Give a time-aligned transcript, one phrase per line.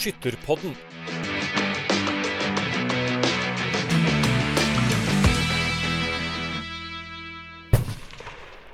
[0.00, 0.72] Skytterpodden.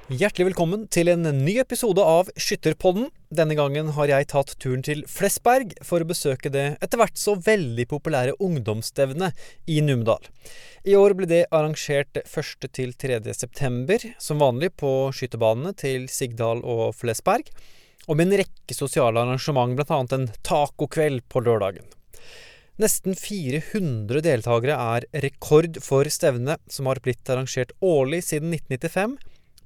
[0.06, 3.08] Hjertelig velkommen til en ny episode av Skytterpodden.
[3.34, 7.34] Denne gangen har jeg tatt turen til Flesberg for å besøke det etter hvert så
[7.34, 9.34] veldig populære ungdomsstevnet
[9.66, 10.22] i Numedal.
[10.86, 12.68] I år ble det arrangert 1.
[12.70, 13.18] til 3.
[13.34, 17.50] september, som vanlig på skytterbanene til Sigdal og Flesberg,
[18.06, 20.00] og med en rekke sosiale arrangement, bl.a.
[20.14, 21.86] en tacokveld på lørdagen.
[22.76, 29.16] Nesten 400 deltakere er rekord for stevnet, som har blitt arrangert årlig siden 1995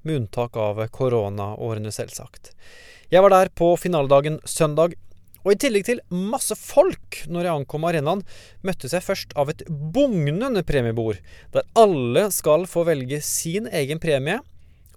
[0.06, 2.52] med unntak av koronaårene, selvsagt.
[3.10, 4.94] Jeg var der på finaledagen søndag,
[5.40, 8.22] og i tillegg til masse folk når jeg ankom arenaen,
[8.62, 11.18] møttes jeg først av et bugnende premiebord,
[11.52, 14.38] der alle skal få velge sin egen premie,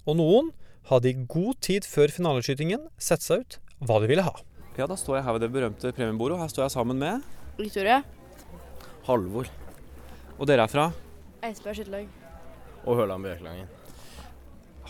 [0.06, 0.54] og noen
[0.90, 4.34] hadde i god tid før finaleskytingen sett seg ut hva de ville ha.
[4.78, 7.22] Ja, da står jeg her ved det berømte premiebordet, og her står jeg sammen med
[7.60, 8.00] Victoria.
[9.08, 9.50] Halvor
[10.40, 10.88] Og dere er fra?
[11.44, 12.08] Eidsberg skytterlag.
[12.86, 13.68] og Høland Bjørklangen.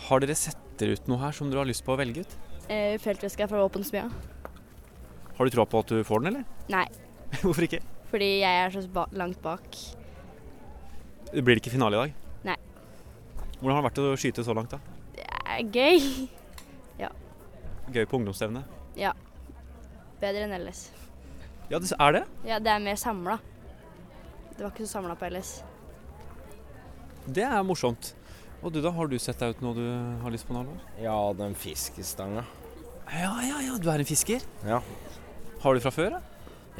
[0.08, 2.36] Har dere sett dere ut noe her som dere har lyst på å velge ut?
[2.72, 4.08] Eh, feltveska fra våpensmia.
[5.36, 6.44] Har du troa på at du får den, eller?
[6.72, 6.86] Nei,
[7.42, 7.82] Hvorfor ikke?
[8.14, 9.66] fordi jeg er så ba langt bak.
[11.34, 12.12] Det blir ikke finale i dag?
[12.46, 12.56] Nei.
[13.58, 14.78] Hvordan har det vært å skyte så langt, da?
[15.54, 16.28] Er gøy.
[17.94, 18.64] Gøy på ungdomsstevne?
[20.22, 20.88] Bedre enn ellers.
[21.68, 22.22] Ja, det er det.
[22.48, 23.36] Ja, det er mer samla.
[24.54, 25.58] Det var ikke så samla på ellers.
[27.26, 28.14] Det er morsomt.
[28.64, 29.84] Og du da, har du sett deg ut noe du
[30.22, 30.64] har lyst på nå?
[31.02, 32.46] Ja, den fiskestanga.
[33.12, 34.46] Ja, ja, ja, du er en fisker.
[34.64, 34.80] Ja.
[35.60, 36.16] Har du fra før?
[36.16, 36.22] da?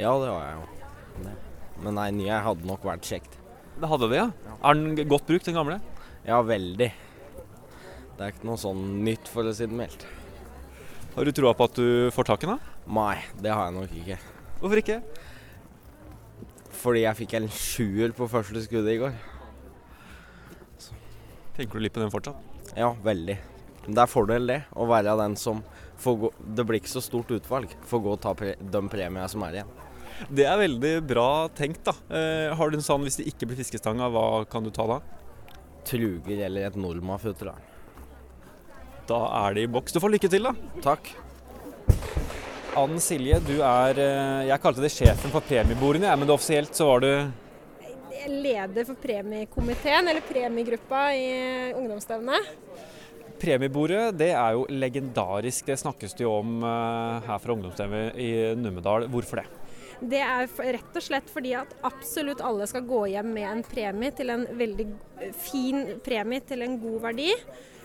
[0.00, 1.34] Ja, det har jeg jo.
[1.84, 3.36] Men nei, nye hadde nok vært kjekt.
[3.76, 4.56] Det hadde det, ja.
[4.56, 5.80] Er den godt brukt, den gamle?
[6.24, 6.90] Ja, veldig.
[8.14, 10.06] Det er ikke noe sånn nytt, for å si det mildt.
[11.14, 12.60] Har du troa på at du får tak i den?
[12.94, 14.18] Nei, det har jeg nok ikke.
[14.60, 14.98] Hvorfor ikke?
[16.84, 19.16] Fordi jeg fikk en sjuer på første skuddet i går.
[21.54, 22.38] Tenker du litt på den fortsatt?
[22.74, 23.36] Ja, veldig.
[23.84, 25.60] Men det er fordel det, å være den som
[26.00, 27.74] får gå Det blir ikke så stort utvalg.
[27.86, 29.74] Får gå og ta pre de premiene som er igjen.
[30.30, 31.94] Det er veldig bra tenkt, da.
[32.14, 34.98] Eh, har du en sånn hvis det ikke blir fiskestanga, hva kan du ta da?
[35.86, 37.50] Truger eller et Norma-futter.
[39.08, 39.92] Da er det i boks.
[39.92, 40.54] Du får lykke til, da.
[40.84, 41.10] Takk.
[42.74, 46.88] Ann Silje, du er eh, Jeg kalte det sjefen for premiebordene, men det offisielt så
[46.88, 51.28] var du Jeg er leder for premiekomiteen, eller premiegruppa i
[51.76, 52.48] ungdomsstevnet.
[53.38, 55.68] Premiebordet det er jo legendarisk.
[55.68, 59.06] Det snakkes det jo om eh, her fra ungdomsstevnet i Numedal.
[59.12, 59.46] Hvorfor det?
[60.04, 64.10] Det er rett og slett fordi at absolutt alle skal gå hjem med en premie
[64.16, 64.88] til en veldig
[65.46, 67.30] fin premie til en god verdi.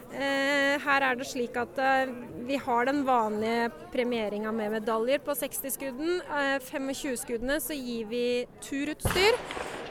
[0.09, 2.09] Eh, her er det slik at eh,
[2.47, 6.21] vi har den vanlige premieringa med medaljer på 60-skudden.
[6.25, 8.23] Eh, 25-skuddene så gir vi
[8.65, 9.37] turutstyr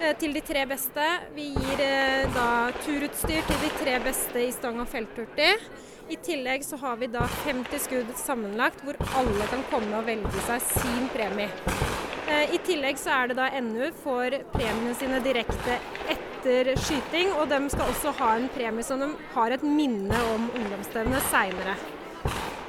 [0.00, 1.06] eh, til de tre beste.
[1.36, 2.48] Vi gir eh, da
[2.82, 5.52] turutstyr til de tre beste i stang og felthurtig.
[6.08, 10.46] I tillegg så har vi da 50 skudd sammenlagt, hvor alle kan komme og velge
[10.48, 11.50] seg sin premie.
[12.28, 16.27] Eh, I tillegg så er det da NU får premiene sine direkte etter
[16.80, 21.22] skyting, og de skal også ha en premie som de har et minne om ungdomsstevnet
[21.30, 21.74] seinere.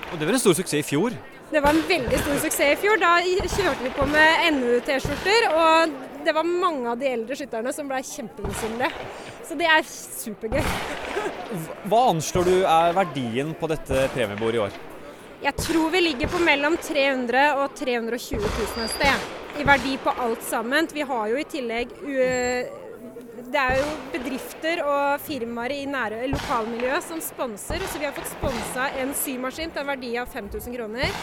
[0.09, 1.13] Og det var en stor suksess i fjor.
[1.49, 2.99] Det var en veldig stor suksess i fjor.
[3.01, 5.95] Da kjørte vi på med NU-T-skjorter, og
[6.25, 8.91] det var mange av de eldre skytterne som ble kjempemisunnelige.
[9.49, 10.61] Så det er supergøy.
[11.89, 14.77] Hva anslår du er verdien på dette premiebordet i år?
[15.39, 19.29] Jeg tror vi ligger på mellom 300 og 320 000 et sted.
[19.59, 20.89] I verdi på alt sammen.
[20.93, 22.88] Vi har jo i tillegg u-
[23.47, 27.83] Det er jo bedrifter og firmaer i nære lokalmiljøet som sponser.
[27.87, 31.13] Så vi har fått sponsa en symaskin til en verdi av 5000 kroner.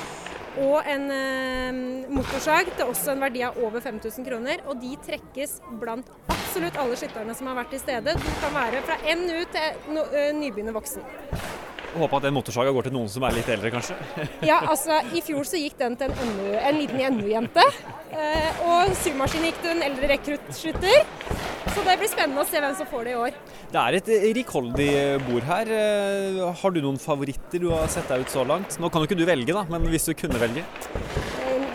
[0.56, 4.65] Og en eh, motorsag til også en verdi av over 5000 kroner.
[4.71, 8.16] Og de trekkes blant absolutt alle skytterne som har vært til stede.
[8.16, 11.05] Du kan være fra NU til no, eh, nybegynner voksen.
[11.97, 13.96] Jeg håper at den motorsaga går til noen som er litt eldre, kanskje.
[14.44, 17.64] Ja, altså I fjor så gikk den til en, NU, en liten NU-jente.
[18.12, 21.36] Eh, og symaskinen gikk til en eldre rekruttskytter.
[21.75, 23.37] Så det blir spennende å se hvem som får det i år.
[23.73, 24.91] Det er et eh, rikholdig
[25.27, 25.71] bord her.
[25.77, 28.79] Eh, Har du noen favoritter du har sett deg ut så langt?
[28.81, 30.63] Nå kan jo ikke du velge, da, men hvis du kunne velge?
[31.43, 31.67] Eh,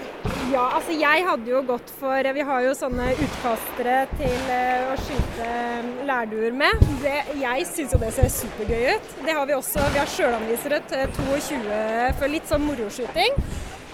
[0.51, 4.97] ja, altså jeg hadde jo gått for Vi har jo sånne utkastere til eh, å
[4.99, 6.83] skyte eh, lærduer med.
[7.03, 9.13] Det, jeg syns jo det ser supergøy ut.
[9.27, 9.85] Det har vi også.
[9.95, 11.81] Vi har sjølanvisere til 22
[12.19, 13.39] for litt sånn moroskyting.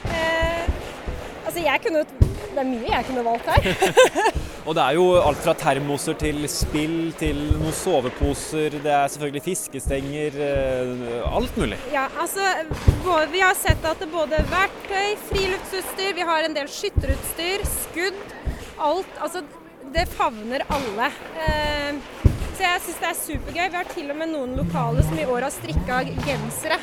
[0.07, 0.67] Eh,
[1.45, 4.43] altså jeg kunne Det er mye jeg kunne valgt her.
[4.67, 8.73] Og det er jo alt fra termoser til spill til noen soveposer.
[8.83, 10.35] Det er selvfølgelig fiskestenger.
[10.43, 11.77] eh, Alt mulig.
[11.93, 12.43] Ja, altså
[13.31, 18.19] Vi har sett at det både verktøy, friluftsutstyr, vi har en del skytterutstyr, skudd.
[18.77, 19.07] Alt.
[19.23, 19.41] Altså,
[19.95, 21.07] det favner alle.
[21.47, 21.95] Eh,
[22.57, 23.69] så jeg syns det er supergøy.
[23.71, 26.77] Vi har til og med noen lokale som i år har strikka gensere.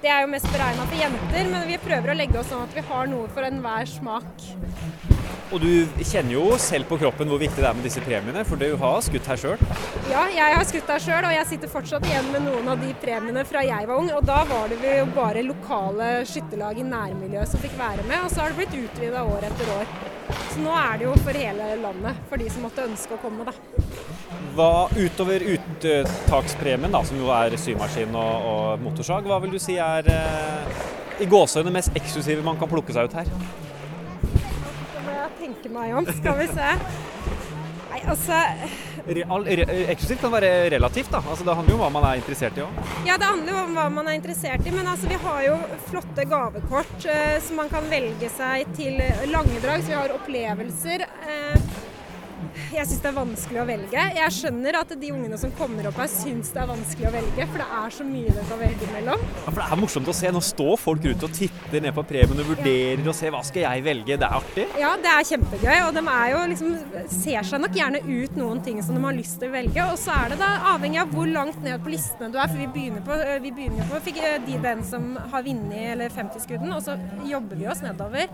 [0.00, 2.72] Det er jo mest beregna for jenter, men vi prøver å legge oss sånn at
[2.72, 4.46] vi har noe for enhver smak.
[5.50, 8.60] Og du kjenner jo selv på kroppen hvor viktig det er med disse premiene, for
[8.60, 9.64] du har skutt her sjøl.
[10.08, 12.94] Ja, jeg har skutt her sjøl, og jeg sitter fortsatt igjen med noen av de
[13.02, 14.12] premiene fra jeg var ung.
[14.14, 18.30] Og da var det jo bare lokale skytterlag i nærmiljøet som fikk være med, og
[18.32, 19.92] så har det blitt utvida år etter år.
[20.54, 23.50] Så nå er det jo for hele landet, for de som måtte ønske å komme,
[23.50, 23.54] da.
[24.54, 29.74] Hva utover uttakspremien, da, som jo er symaskin og, og motorsag, hva vil du si
[29.82, 30.84] er eh,
[31.20, 33.30] i gåseøyne mest eksklusive man kan plukke seg ut her?
[34.20, 36.70] Det må jeg tenke meg om, skal vi se.
[37.90, 38.38] Nei, altså
[39.06, 41.22] re, eksklusivt kan være relativt, da.
[41.24, 42.80] Altså, det handler jo om hva man er interessert i òg.
[43.08, 45.58] Ja, det handler jo om hva man er interessert i, men altså, vi har jo
[45.90, 49.00] flotte gavekort eh, som man kan velge seg til
[49.32, 51.06] lange drag, så vi har opplevelser.
[51.26, 51.69] Eh,
[52.74, 54.04] jeg syns det er vanskelig å velge.
[54.16, 57.46] Jeg skjønner at de ungene som kommer opp her syns det er vanskelig å velge,
[57.50, 59.24] for det er så mye de kan velge mellom.
[59.30, 60.32] Ja, for det er morsomt å se.
[60.34, 63.66] Nå står folk rundt og titter ned på premien og vurderer og ser hva skal
[63.66, 64.18] jeg velge.
[64.20, 64.66] Det er artig.
[64.80, 66.74] Ja, det er kjempegøy, og de jo liksom,
[67.14, 69.86] ser seg nok gjerne ut noen ting som de har lyst til å velge.
[69.92, 72.60] Og så er det da avhengig av hvor langt ned på listene du er, for
[72.60, 76.84] vi begynner på, vi begynner på fikk, de, den som har vunnet eller 50-skudden, og
[76.86, 76.96] så
[77.28, 78.30] jobber vi oss nedover.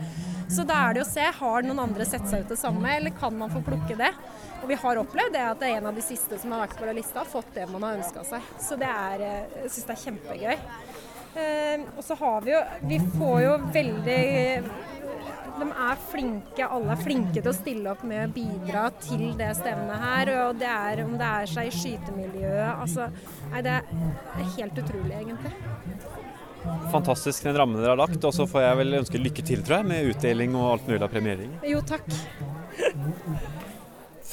[0.53, 3.15] Så da er det å se, har noen andre sett seg ut det samme, eller
[3.19, 4.06] kan man få plukke det?
[4.63, 6.79] Og vi har opplevd det at det er en av de siste som har vært
[6.81, 8.51] på lista, har fått det man har ønska seg.
[8.63, 10.57] Så det er, jeg syns det er kjempegøy.
[11.37, 14.21] Eh, og så har vi jo Vi får jo veldig
[15.57, 19.55] de er flinke, alle er flinke til å stille opp med å bidra til det
[19.57, 20.31] stevnet her.
[20.47, 23.09] Og det er om det er seg i skytemiljøet altså
[23.53, 25.55] Nei, det er helt utrolig, egentlig.
[26.93, 28.19] Fantastisk den rammen dere har lagt.
[28.21, 31.01] Og så får jeg vel ønske lykke til, tror jeg, med utdeling og alt mulig
[31.07, 31.57] av premiering.
[31.65, 32.11] Jo, takk.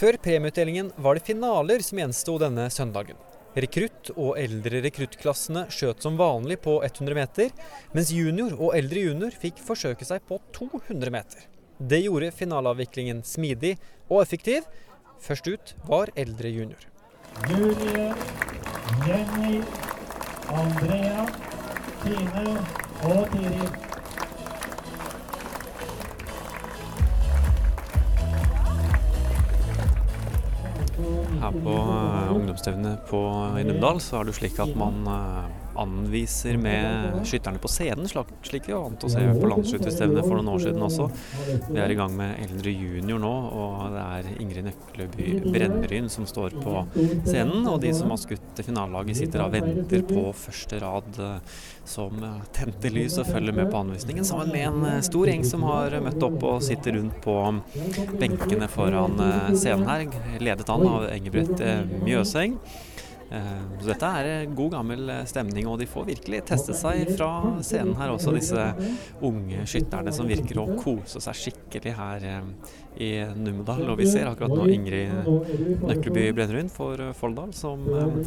[0.04, 3.16] Før premieutdelingen var det finaler som gjensto denne søndagen.
[3.56, 7.54] Rekrutt- og eldre rekruttklassene skjøt som vanlig på 100 meter,
[7.96, 11.46] mens junior og eldre junior fikk forsøke seg på 200 meter.
[11.80, 13.78] Det gjorde finaleavviklingen smidig
[14.10, 14.68] og effektiv.
[15.24, 16.84] Først ut var eldre junior.
[17.48, 18.12] Julie,
[19.08, 19.64] Jenny,
[20.52, 21.30] Andrea,
[22.04, 22.60] Tine
[23.08, 23.93] og Tiril.
[31.42, 33.10] Her på uh, ungdomsstevnet
[33.60, 38.68] i Numedal så er det slik at man eh, anviser med skytterne på scenen, slik,
[38.68, 41.08] vi var vant til å se på landsskytterstevnet for noen år siden også.
[41.70, 43.34] Vi er i gang med eldre junior nå,
[43.64, 46.86] og det er Ingrid Nøkleby Brenneryn som står på
[47.26, 47.68] scenen.
[47.70, 51.60] Og de som har skutt til finalelaget sitter og venter på første rad eh,
[51.90, 55.46] som eh, tente lys og følger med på anvisningen, sammen med en eh, stor gjeng
[55.48, 57.38] som har møtt opp og sitter rundt på
[58.22, 59.20] benkene foran
[59.56, 60.08] scenen her,
[60.44, 61.62] ledet an av Engebrett
[62.04, 62.58] Mjøseng.
[63.32, 67.10] Eh, Så dette er eh, god gammel eh, stemning, og de får virkelig testet seg
[67.16, 67.30] fra
[67.66, 68.66] scenen her også, disse
[69.24, 72.20] unge skytterne som virker å kose seg skikkelig her
[73.02, 73.10] i
[73.40, 73.90] Numedal.
[73.90, 75.10] Og vi ser akkurat nå Ingrid
[75.82, 77.78] Nøkkelby Brennerud for Folldal, som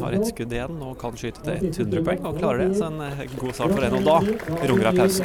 [0.01, 2.75] har ett skudd igjen og kan skyte til 100 poeng, og klarer det.
[2.77, 2.99] Så en
[3.39, 3.97] god start for henne.
[3.97, 4.17] Og da
[4.67, 5.23] runger pause.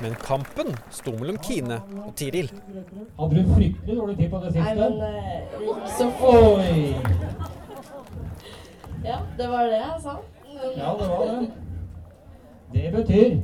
[0.00, 2.48] Men kampen sto mellom Kine og Tiril.
[3.18, 4.74] Hadde du fryktelig dårlig tid på det siste?
[4.74, 5.12] Nei, men eh,
[5.60, 6.10] ikke så.
[6.32, 6.94] Oi!
[9.04, 10.10] Ja, det var det jeg sa.
[10.76, 11.50] Ja, det var det.
[12.74, 13.38] Det betyr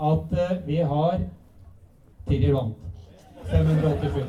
[0.00, 1.18] at eh, vi har
[2.28, 2.74] Tiril vant.
[3.50, 4.24] 587.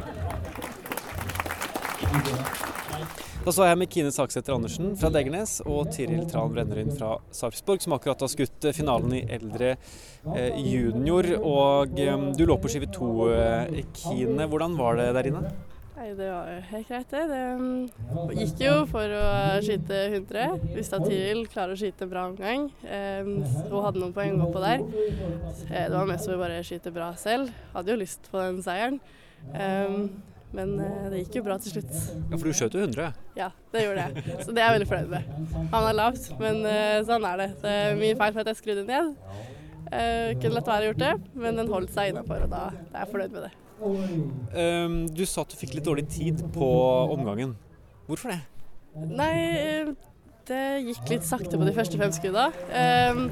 [3.46, 7.84] Da så jeg med Kine Saksæter Andersen fra Degernes og Tiril Tran Brenneryn fra Sarpsborg,
[7.84, 9.76] som akkurat har skutt eh, finalen i eldre
[10.34, 11.30] eh, junior.
[11.38, 13.30] Og eh, du lå på skive to,
[14.02, 14.50] Kine.
[14.50, 15.54] Hvordan var det der inne?
[15.96, 17.24] Nei, det var jo helt greit, det.
[17.30, 19.24] Det mm, gikk jo for å
[19.64, 20.68] skyte 100.
[20.74, 22.68] Visste at Tiril klarer å skyte bra omgang.
[22.84, 23.36] Um,
[23.70, 24.84] hun hadde noen poeng oppå der.
[25.70, 27.54] Eh, Det var mest for å bare skyte bra selv.
[27.78, 29.04] Hadde jo lyst på den seieren.
[30.56, 31.92] Men eh, det gikk jo bra til slutt.
[31.92, 33.12] Ja, For du skjøt jo 100.
[33.38, 34.24] Ja, det gjorde jeg.
[34.46, 35.68] Så det er jeg veldig fornøyd med.
[35.74, 37.50] Han er lavt, men eh, sånn er det.
[37.64, 39.14] Det er mye feil for at jeg skrudde ned.
[39.86, 43.04] Uh, kunne latt være å gjort det, men den holdt seg innafor, og da er
[43.04, 43.52] jeg fornøyd med det.
[43.86, 46.70] Um, du sa at du fikk litt dårlig tid på
[47.14, 47.54] omgangen.
[48.08, 48.40] Hvorfor det?
[48.96, 49.92] Nei, eh,
[50.50, 52.50] det gikk litt sakte på de første fem skudda.
[52.70, 53.26] Um,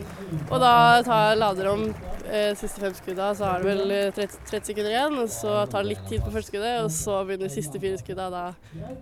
[0.50, 0.74] og da
[1.06, 1.88] tar jeg lader om
[2.24, 5.18] Eh, siste fem skudda, så er det vel eh, 30, 30 sekunder igjen.
[5.22, 8.00] Og så tar det litt tid på første skuddet, og så begynner de siste fire
[8.00, 8.30] skudda.
[8.32, 8.46] Da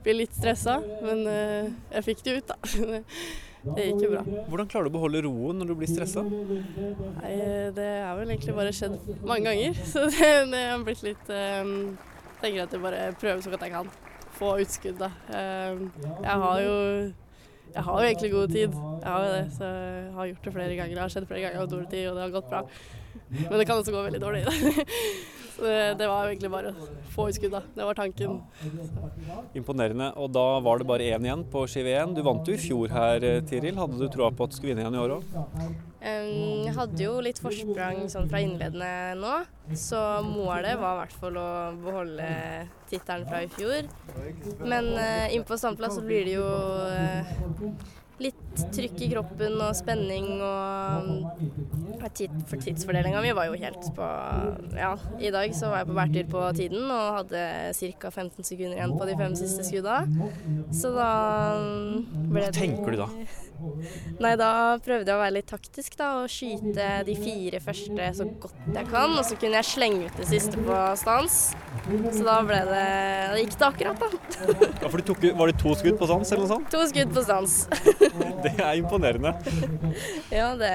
[0.02, 2.60] blir jeg litt stressa, men eh, jeg fikk det ut, da.
[3.62, 4.22] Det gikk jo bra.
[4.50, 6.24] Hvordan klarer du å beholde roen når du blir stressa?
[6.26, 7.36] Nei,
[7.78, 11.76] det har vel egentlig bare skjedd mange ganger, så det, det har blitt litt um,
[12.42, 13.92] Tenker at jeg bare prøver så godt jeg kan.
[14.40, 15.12] Få utskudd, da.
[15.30, 15.92] Um,
[16.26, 16.74] jeg har jo
[17.76, 19.44] jeg har jo egentlig god tid, jeg har jo det.
[19.58, 20.96] Så jeg har gjort det flere ganger.
[20.96, 22.64] Det har skjedd flere ganger tid, og det har gått bra.
[23.30, 24.44] Men det kan også gå veldig dårlig.
[25.62, 27.60] Så det, var egentlig bare å få utskudd, da.
[27.76, 28.40] Det var tanken.
[29.54, 30.08] Imponerende.
[30.18, 32.16] Og da var det bare én igjen på skive 1.
[32.18, 33.78] Du vant jo i fjor her, eh, Tiril.
[33.78, 35.28] Hadde du troa på at du skulle vinne igjen i år òg?
[36.02, 38.90] Jeg hadde jo litt forsprang sånn fra innledende
[39.20, 39.36] nå,
[39.78, 41.50] så målet var i hvert fall å
[41.84, 42.30] beholde
[42.90, 43.86] tittelen fra i fjor.
[44.66, 46.48] Men uh, inn på standplass så blir det jo
[46.90, 47.36] eh,
[48.26, 48.41] litt
[48.76, 51.42] trykk i kroppen og spenning og
[52.16, 54.08] tid, For tidsfordelinga mi var jo helt på
[54.78, 57.44] Ja, i dag så var jeg på bærtur på tiden og hadde
[57.78, 58.12] ca.
[58.12, 60.02] 15 sekunder igjen på de fem siste skudda.
[60.74, 61.12] Så da
[62.32, 63.10] ble det Hva tenker du da?
[64.24, 64.50] Nei, da
[64.82, 68.90] prøvde jeg å være litt taktisk da, og skyte de fire første så godt jeg
[68.90, 69.14] kan.
[69.18, 71.40] Og så kunne jeg slenge ut det siste på stans.
[72.14, 72.82] Så da ble det
[73.32, 74.10] Da gikk det akkurat, da.
[74.82, 76.70] Ja, for du tok, Var det to skudd på stans eller noe sånt?
[76.74, 77.58] To skudd på stans.
[78.48, 79.36] Det er imponerende.
[80.42, 80.74] Ja, det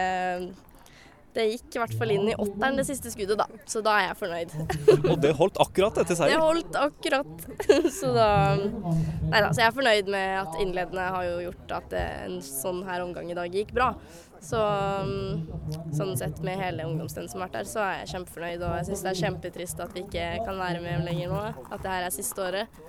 [1.36, 3.44] Det gikk i hvert fall inn i åtteren det siste skuddet, da.
[3.68, 4.54] Så da er jeg fornøyd.
[5.12, 6.32] Og det holdt akkurat etter seier?
[6.32, 7.48] Det holdt akkurat.
[7.92, 11.98] Så da Nei da, så jeg er fornøyd med at innledende har jo gjort at
[12.00, 13.90] en sånn her omgang i dag gikk bra.
[14.46, 18.64] Så mm, sånn sett med hele ungdomsstevnet som har vært der, så er jeg kjempefornøyd.
[18.64, 21.40] Og jeg syns det er kjempetrist at vi ikke kan være med lenger nå.
[21.68, 22.80] At det her er siste året.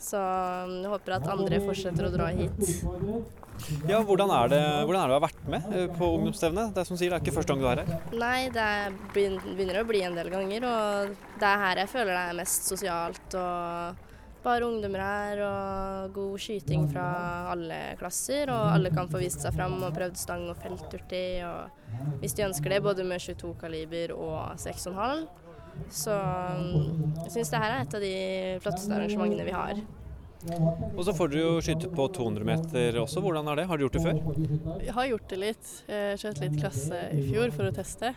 [0.00, 2.60] Så mm, jeg håper at andre fortsetter å dra hit.
[3.88, 6.74] Ja, hvordan er, det, hvordan er det å ha vært med eh, på ungdomsstevnet?
[6.74, 8.04] Det er som sier, det er ikke første gang du er her.
[8.18, 12.12] Nei, det er- begynner å bli en del ganger, og det er her jeg føler
[12.14, 13.34] det er mest sosialt.
[13.34, 14.06] og
[14.40, 17.06] bare ungdommer her, og god skyting fra
[17.52, 18.48] alle klasser.
[18.48, 21.24] Og alle kan få vist seg fram og prøvd stang og felturti.
[21.44, 25.26] Og hvis de ønsker det, både med 22 kaliber og 6,5.
[25.92, 28.14] Så mm, jeg syns det her er et av de
[28.64, 29.82] flotteste arrangementene vi har.
[30.40, 33.20] Og så får dere jo skyte på 200 meter også.
[33.20, 33.66] Hvordan er det?
[33.68, 34.20] Har du gjort det før?
[34.80, 35.72] Jeg har gjort det litt.
[35.90, 38.14] Jeg skjøt litt klasse i fjor for å teste.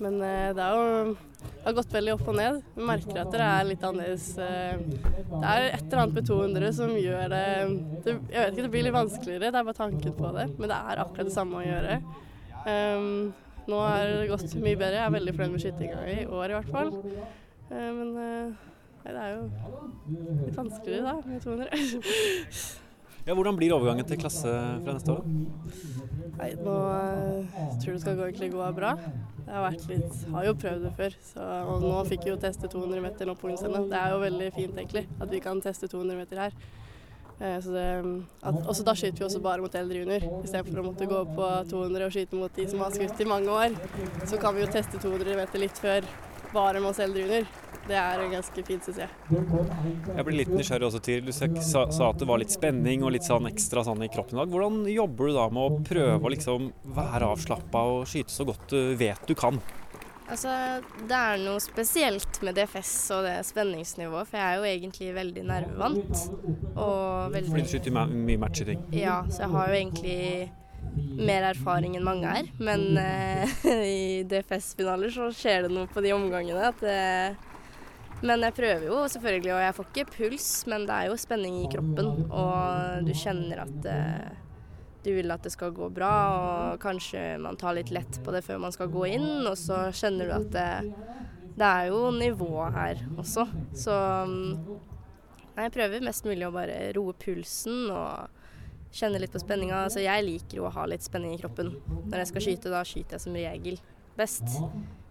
[0.00, 2.62] Men eh, det, er jo, har gått veldig opp og ned.
[2.76, 4.30] Vi merker at det er litt annerledes.
[4.40, 7.44] eh, Det er et eller annet med 200 som gjør det,
[8.06, 9.44] det Jeg vet ikke, det blir litt vanskeligere.
[9.50, 10.48] Det er bare tanken på det.
[10.56, 12.00] Men det er akkurat det samme å gjøre.
[12.64, 13.12] Um,
[13.70, 14.98] nå har det gått mye bedre.
[14.98, 16.92] Jeg er veldig fornøyd med skytinga i år i hvert fall.
[17.70, 18.69] Uh, men nei,
[19.08, 19.42] det er jo
[20.44, 21.68] litt vanskeligere da med 200.
[23.28, 24.48] Ja, Hvordan blir overgangen til klasse
[24.80, 25.26] fra neste år?
[26.38, 28.94] Nei, nå eh, tror jeg det skal gå, egentlig gå bra.
[29.44, 32.38] Jeg har, vært litt, har jo prøvd det før, så, og nå fikk vi jo
[32.40, 33.90] teste 200 meter nå på ungdomsstevnet.
[33.92, 36.56] Det er jo veldig fint egentlig at vi kan teste 200 meter her.
[37.40, 37.84] Og så det,
[38.44, 41.52] at, også da skyter vi også bare mot eldre junior, istedenfor å måtte gå på
[41.70, 43.76] 200 og skyte mot de som har skutt i mange år.
[44.28, 46.08] Så kan vi jo teste 200 meter litt før
[46.54, 47.50] bare med oss eldre junior.
[47.90, 49.08] Det er ganske fint, syns jeg.
[49.32, 51.26] Jeg blir litt nysgjerrig også, Tiril.
[51.26, 54.36] Du sa, sa at det var litt spenning og litt sånn ekstra sånn i kroppen
[54.36, 54.52] i dag.
[54.52, 58.68] Hvordan jobber du da med å prøve å liksom være avslappa og skyte så godt
[58.70, 59.58] du vet du kan?
[60.30, 60.52] Altså,
[61.10, 65.42] det er noe spesielt med DFS og det spenningsnivået, for jeg er jo egentlig veldig
[65.48, 66.22] nervevant.
[66.76, 68.84] Og veldig Fordi du skyter mye matchskyting.
[68.94, 70.20] Ja, så jeg har jo egentlig
[71.20, 72.50] mer erfaring enn mange her.
[72.58, 73.54] Men eh,
[73.86, 77.48] i DFS-finaler så skjer det noe på de omgangene at eh,
[78.20, 81.62] Men jeg prøver jo selvfølgelig, og jeg får ikke puls, men det er jo spenning
[81.62, 82.10] i kroppen.
[82.28, 84.40] Og du kjenner at eh,
[85.00, 88.44] du vil at det skal gå bra, og kanskje man tar litt lett på det
[88.44, 90.68] før man skal gå inn, og så kjenner du at det,
[91.56, 93.46] det er jo nivå her også.
[93.72, 93.96] Så
[94.28, 94.76] mm,
[95.50, 98.39] Nei, jeg prøver mest mulig å bare roe pulsen og
[98.94, 99.84] kjenne litt på spenninga.
[99.86, 101.74] Altså, jeg liker jo å ha litt spenning i kroppen.
[102.10, 103.78] Når jeg skal skyte, da skyter jeg som regel
[104.18, 104.56] best.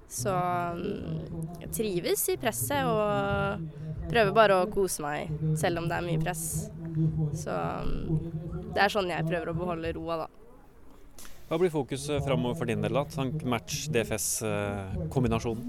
[0.09, 3.65] Så mm, jeg trives i presset og
[4.09, 6.45] prøver bare å kose meg selv om det er mye press.
[7.37, 10.29] Så mm, det er sånn jeg prøver å beholde roa, da.
[11.49, 12.93] Hva blir fokuset framover for din del?
[12.93, 13.01] da?
[13.09, 15.63] Tank, match, DFS-kombinasjonen?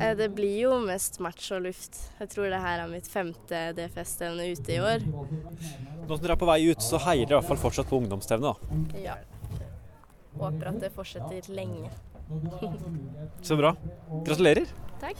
[0.00, 1.94] Eh, Det blir jo mest match og luft.
[2.18, 5.04] Jeg tror det her er mitt femte DFS-stevne ute i år.
[5.06, 8.00] Nå som dere er på vei ut, så heier dere i hvert fall fortsatt på
[8.02, 8.50] ungdomsstevnet.
[8.50, 8.98] da.
[8.98, 9.14] Ja.
[10.40, 11.90] Håper at det fortsetter lenge.
[13.46, 13.74] Så bra.
[14.26, 14.66] Gratulerer.
[15.00, 15.18] Takk.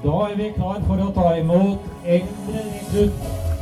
[0.00, 3.59] Da er vi klar for å ta imot eldre rekrutt.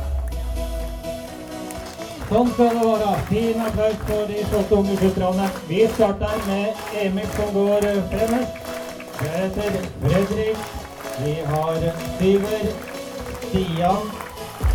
[2.29, 3.13] Sånn skal det være.
[3.29, 5.47] Fin applaus for de flotte unge skytterne.
[5.69, 8.67] Vi starter med Emil som går eh, fremst.
[9.19, 10.61] Deretter Fredrik.
[11.23, 11.87] Vi har
[12.19, 12.67] Syver,
[13.47, 14.13] Stian,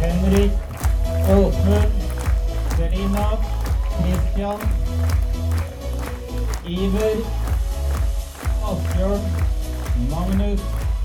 [0.00, 0.50] Henrik,
[1.36, 2.02] Åsmund,
[2.74, 3.28] Selina,
[3.94, 4.60] Christian,
[6.66, 7.24] Iver,
[8.72, 9.32] Asbjørn,
[10.10, 10.60] Magnus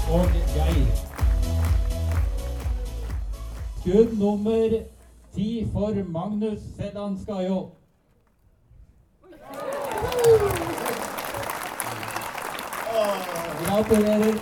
[0.09, 0.85] og Geir.
[3.79, 4.79] Skudd nummer
[5.35, 7.71] ti for Magnus Sedan Skajo.
[13.65, 14.35] Gratulerer.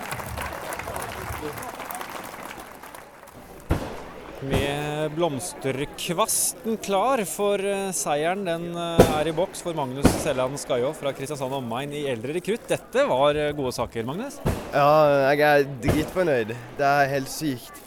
[4.48, 8.46] Med blomsterkvasten klar for eh, seieren.
[8.46, 12.67] Den eh, er i boks for Magnus Selland Skajå fra Kristiansand omegn i eldre rekrutt.
[12.70, 14.38] Dette var eh, gode saker, Magnus?
[14.75, 16.56] Ja, jeg er dritfornøyd.
[16.77, 17.84] Det er helt sykt.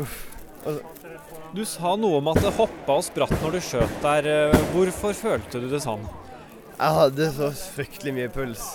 [0.00, 0.29] Uff.
[1.54, 4.28] Du sa noe om at det hoppa og spratt når du skjøt der.
[4.74, 6.02] Hvorfor følte du det sånn?
[6.80, 8.66] Jeg hadde så fryktelig mye puls.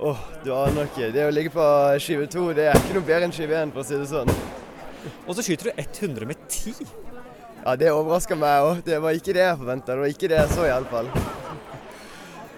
[0.00, 1.10] Åh, du aner ikke.
[1.12, 1.64] Det å ligge på
[2.00, 4.30] skive to, det er ikke noe bedre enn skive én, for å si det sånn.
[5.26, 6.86] Og så skyter du 100 med 10.
[7.60, 8.82] Ja, det overraska meg òg.
[8.86, 9.92] Det var ikke det jeg forventa.
[9.92, 11.10] Det var ikke det jeg så, iallfall.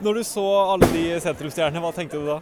[0.03, 2.41] Når du så alle de sentrumsstjernene, hva tenkte du da?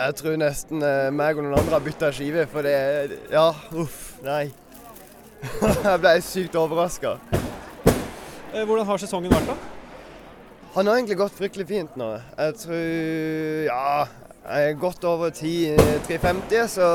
[0.00, 3.98] Jeg tror nesten eh, meg og noen andre har bytta skive, for det Ja, uff.
[4.24, 4.44] Nei.
[5.40, 7.14] Jeg ble sykt overraska.
[8.52, 9.56] Eh, Hvordan har sesongen vært, da?
[10.74, 12.10] Han har egentlig gått fryktelig fint nå.
[12.38, 14.06] Jeg tror Ja,
[14.44, 16.90] jeg er godt over 10 350, så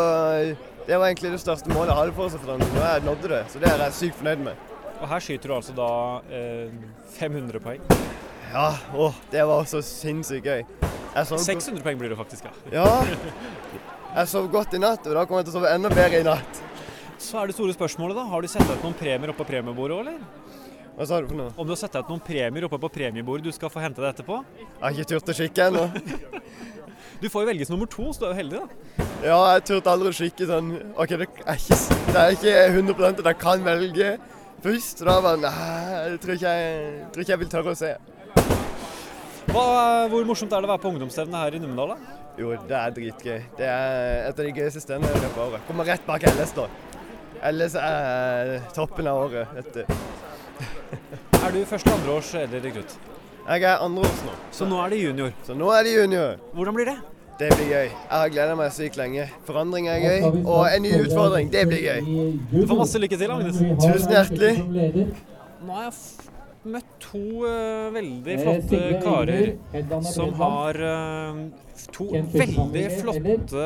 [0.86, 3.60] det var egentlig det største målet jeg hadde for seg har jeg nådde det, så
[3.60, 4.64] det er jeg sykt fornøyd med.
[5.02, 5.90] Og her skyter du altså da
[6.32, 6.70] eh,
[7.18, 7.82] 500 poeng.
[8.54, 10.64] Ja, å, det var så sinnssykt gøy.
[11.26, 12.54] Sov 600 poeng blir det faktisk, ja.
[12.76, 12.86] Ja.
[14.16, 16.28] Jeg sov godt i natt, og da kommer jeg til å sove enda bedre i
[16.28, 16.65] natt.
[17.26, 18.24] Så er det store spørsmålet, da.
[18.30, 20.62] Har du sett ut noen premier oppe på premiebordet òg, eller?
[20.96, 21.54] Hva sa du for noe?
[21.58, 24.12] Om du har sett ut noen premier oppe på premiebordet du skal få hente deg
[24.14, 24.38] etterpå?
[24.60, 25.88] Jeg har ikke turt å kikke ennå.
[27.16, 29.06] Du får jo velges nummer to, så du er jo heldig, da.
[29.24, 31.78] Ja, jeg turte aldri å kikke sånn OK, det er ikke,
[32.10, 34.10] det er ikke 100 at jeg kan velge
[34.66, 35.04] først.
[35.08, 37.94] Da var det Nei, jeg tror ikke jeg, tror ikke jeg vil tørre å se.
[39.48, 39.64] Hva,
[40.12, 41.96] hvor morsomt er det å være på ungdomsstevne her i Numedal?
[41.96, 42.20] da?
[42.36, 43.40] Jo, det er dritgøy.
[43.62, 45.66] Det er et av de gøyeste stedene i løpet av året.
[45.72, 46.68] Kommer rett bak LS, da.
[47.46, 49.48] LS er toppen av året.
[49.56, 49.82] vet du.
[51.46, 52.96] Er du første eller andre års eldre rekrutt?
[53.46, 55.34] Jeg er andreårs nå, Så nå er det junior.
[55.46, 56.40] så nå er det junior.
[56.56, 56.96] Hvordan blir det?
[57.38, 57.90] Det blir gøy.
[57.92, 59.28] Jeg har gleda meg sykt lenge.
[59.46, 62.00] Forandring er gøy, og en ny utfordring, det blir gøy.
[62.52, 63.60] Du får masse lykke til, Agnes.
[63.84, 64.54] Tusen hjertelig.
[65.66, 65.94] Nå er jeg
[66.74, 71.42] møtt to uh, veldig flotte karer som har uh,
[71.96, 73.66] to veldig flotte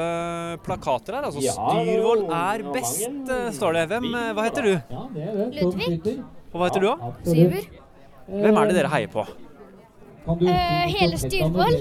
[0.65, 1.27] plakater her.
[1.29, 3.85] Altså 'Styrvoll er best', uh, står det.
[3.93, 4.73] Hvem, eh, hva heter du?
[5.59, 6.17] Ludvig.
[6.49, 7.13] Og hva heter du, da?
[7.27, 7.69] Syver.
[8.29, 9.25] Hvem er det dere heier på?
[10.29, 11.77] Eh, hele Styrvoll.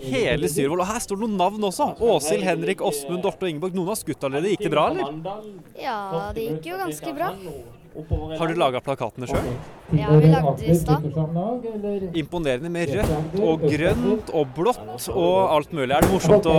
[0.00, 0.80] Hele Styrvoll.
[0.80, 1.90] Og her står det noen navn også.
[2.00, 3.74] Åshild, Henrik, Åsmund, Dorte og Ingeborg.
[3.76, 4.54] Noen har skutt allerede.
[4.54, 5.42] Gikk det bra, eller?
[5.80, 5.98] Ja,
[6.36, 7.32] det gikk jo ganske bra.
[8.36, 9.46] Har du laga plakatene sjøl?
[9.96, 11.04] Ja, vi lagde de i stad.
[12.20, 15.92] Imponerende med rødt og grønt og blått og alt mulig.
[15.96, 16.56] Er det morsomt å,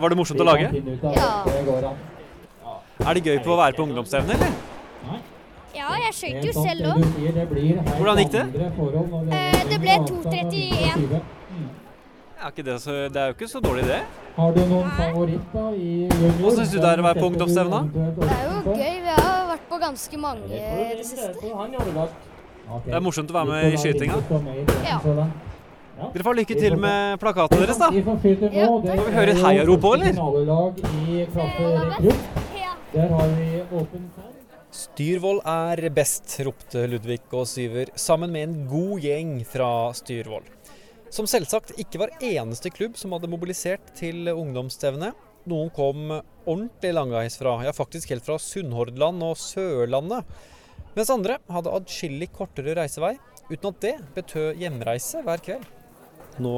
[0.00, 0.70] var det morsomt å lage?
[1.12, 1.92] Ja.
[3.02, 4.56] Er det gøy på å være på ungdomsstevne, eller?
[5.72, 7.04] Ja, jeg skøyt jo selv òg.
[7.98, 8.42] Hvordan gikk det?
[9.32, 11.22] Eh, det ble 2.31.
[12.42, 14.00] Er ikke det, så, det er jo ikke så dårlig, det.
[14.36, 16.32] Har du noen favoritter i junior?
[16.40, 17.80] Hva syns du det er å være på ungdomsstevne?
[17.92, 19.01] Det er jo gøy.
[19.82, 20.60] Ganske mange i
[20.98, 21.32] det siste.
[22.86, 24.16] Det er morsomt å være med i skytinga.
[24.86, 24.98] Ja.
[26.12, 27.88] Dere får lykke til med plakatene deres, da.
[27.92, 28.00] Ja,
[28.82, 30.12] det Får vi høre et heiarop òg, eller?
[32.92, 33.48] Der har vi
[33.80, 34.08] åpen.
[34.72, 40.46] Styrvoll er best, ropte Ludvig og Syver, sammen med en god gjeng fra Styrvoll.
[41.12, 45.12] Som selvsagt ikke var eneste klubb som hadde mobilisert til ungdomsstevne.
[45.50, 50.26] Noen kom ordentlig langveis fra, ja faktisk helt fra Sunnhordland og Sørlandet.
[50.94, 53.16] Mens andre hadde adskillig kortere reisevei,
[53.48, 55.64] uten at det betød hjemreise hver kveld.
[56.40, 56.52] Nå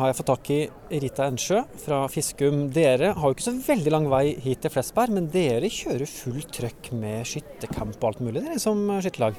[0.00, 0.58] har jeg fått tak i
[1.02, 2.64] Rita Ensjø fra Fiskum.
[2.74, 6.50] Dere har jo ikke så veldig lang vei hit til Flesberg, men dere kjører fullt
[6.56, 9.38] trøkk med skyttercamp og alt mulig, dere som skytterlag.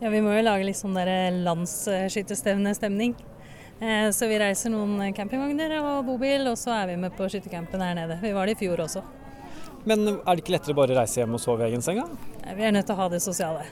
[0.00, 3.18] Ja, vi må jo lage litt sånn der landsskytterstevnestemning.
[3.80, 7.82] Eh, Så vi reiser noen campingvogner og bobil, og så er vi med på skyttercampen
[7.84, 8.18] her nede.
[8.22, 9.02] Vi var det i fjor også.
[9.86, 12.54] Men er det ikke lettere bare å reise hjem og sove i egen seng, da?
[12.58, 13.62] Vi er nødt til å ha det sosiale.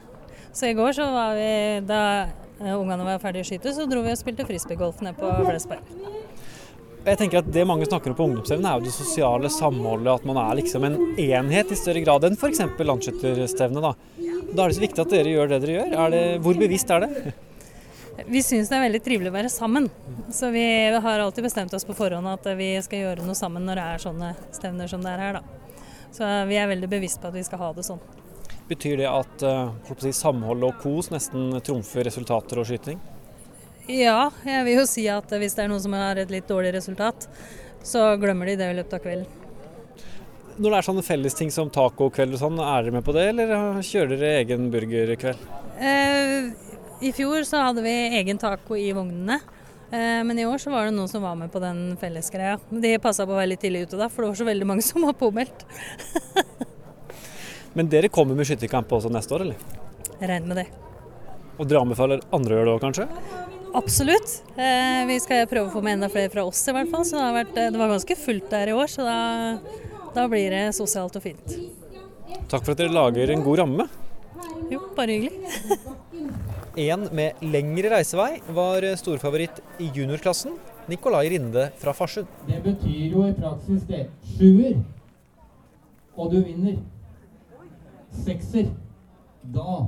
[0.55, 1.49] Så i går så var vi,
[1.85, 2.03] da
[2.63, 5.91] eh, ungene var ferdige å skyte, så dro vi og spilte frisbeegolf nede på Flesberg.
[7.07, 10.09] Jeg tenker at Det mange snakker om på ungdomsstevnet, er jo det sosiale samholdet.
[10.11, 12.63] At man er liksom en enhet i større grad enn f.eks.
[12.83, 13.85] landsskytterstevnet.
[13.85, 13.93] Da.
[14.51, 15.93] da er det så viktig at dere gjør det dere gjør.
[16.03, 17.35] Er det, hvor bevisst er det?
[18.25, 19.89] Vi syns det er veldig trivelig å være sammen.
[20.33, 23.81] Så vi har alltid bestemt oss på forhånd at vi skal gjøre noe sammen når
[23.81, 25.41] det er sånne stevner som det er her.
[25.41, 25.75] Da.
[26.17, 28.01] Så vi er veldig bevisst på at vi skal ha det sånn.
[28.67, 32.99] Betyr det at uh, si, samhold og kos nesten trumfer resultater og skyting?
[33.87, 36.73] Ja, jeg vil jo si at hvis det er noen som har et litt dårlig
[36.75, 37.29] resultat,
[37.87, 39.45] så glemmer de det i løpet av kvelden.
[40.57, 43.83] Når det er sånne fellesting som tacokveld og sånn, er dere med på det, eller
[43.85, 45.43] kjører dere egen burgerkveld?
[45.77, 46.49] Eh,
[47.01, 49.41] I fjor så hadde vi egen taco i vognene.
[49.91, 52.57] Eh, men i år så var det noen som var med på den fellesgreia.
[52.71, 54.85] De passa på å være litt tidlig ute da, for det var så veldig mange
[54.87, 55.67] som var påmeldt.
[57.77, 59.77] men dere kommer med skytterkamp også neste år, eller?
[60.17, 60.67] Jeg regner med det.
[61.57, 63.07] Og dere anbefaler andre å gjøre det òg, kanskje?
[63.77, 64.39] Absolutt.
[64.57, 67.05] Eh, vi skal prøve å få med enda flere fra oss i hvert fall.
[67.05, 69.19] Så det, vært, eh, det var ganske fullt der i år, så da,
[70.17, 71.57] da, blir det sosialt og fint.
[72.49, 73.89] Takk for at dere lager en god ramme.
[74.73, 75.53] Jo, bare hyggelig.
[76.77, 80.57] en med lengre reisevei var storfavoritt i juniorklassen,
[80.89, 82.27] Nikolai Rinde fra Farsund.
[82.47, 84.07] Det betyr jo i praksis det.
[84.37, 84.77] Sjuer,
[86.17, 86.77] og du vinner.
[88.25, 88.71] Sekser.
[89.55, 89.87] Da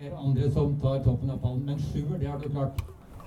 [0.00, 1.64] er det andre som tar toppen av pallen.
[1.66, 2.84] Men sjuer, det har du klart.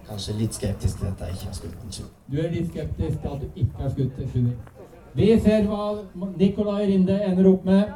[0.07, 2.07] Kanskje litt skeptisk til at jeg ikke har skutt en sju.
[2.31, 4.55] Du er litt skeptisk til at du ikke har skutt en sjuer.
[5.13, 5.91] Vi ser hva
[6.39, 7.93] Nikolai Rinde ender opp med.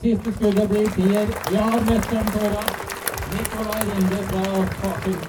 [0.00, 1.32] Siste skuddet blir tier.
[1.50, 2.95] Vi har mesteren foran.
[3.32, 4.42] Nikolai Rinde fra
[4.80, 5.22] Farsund.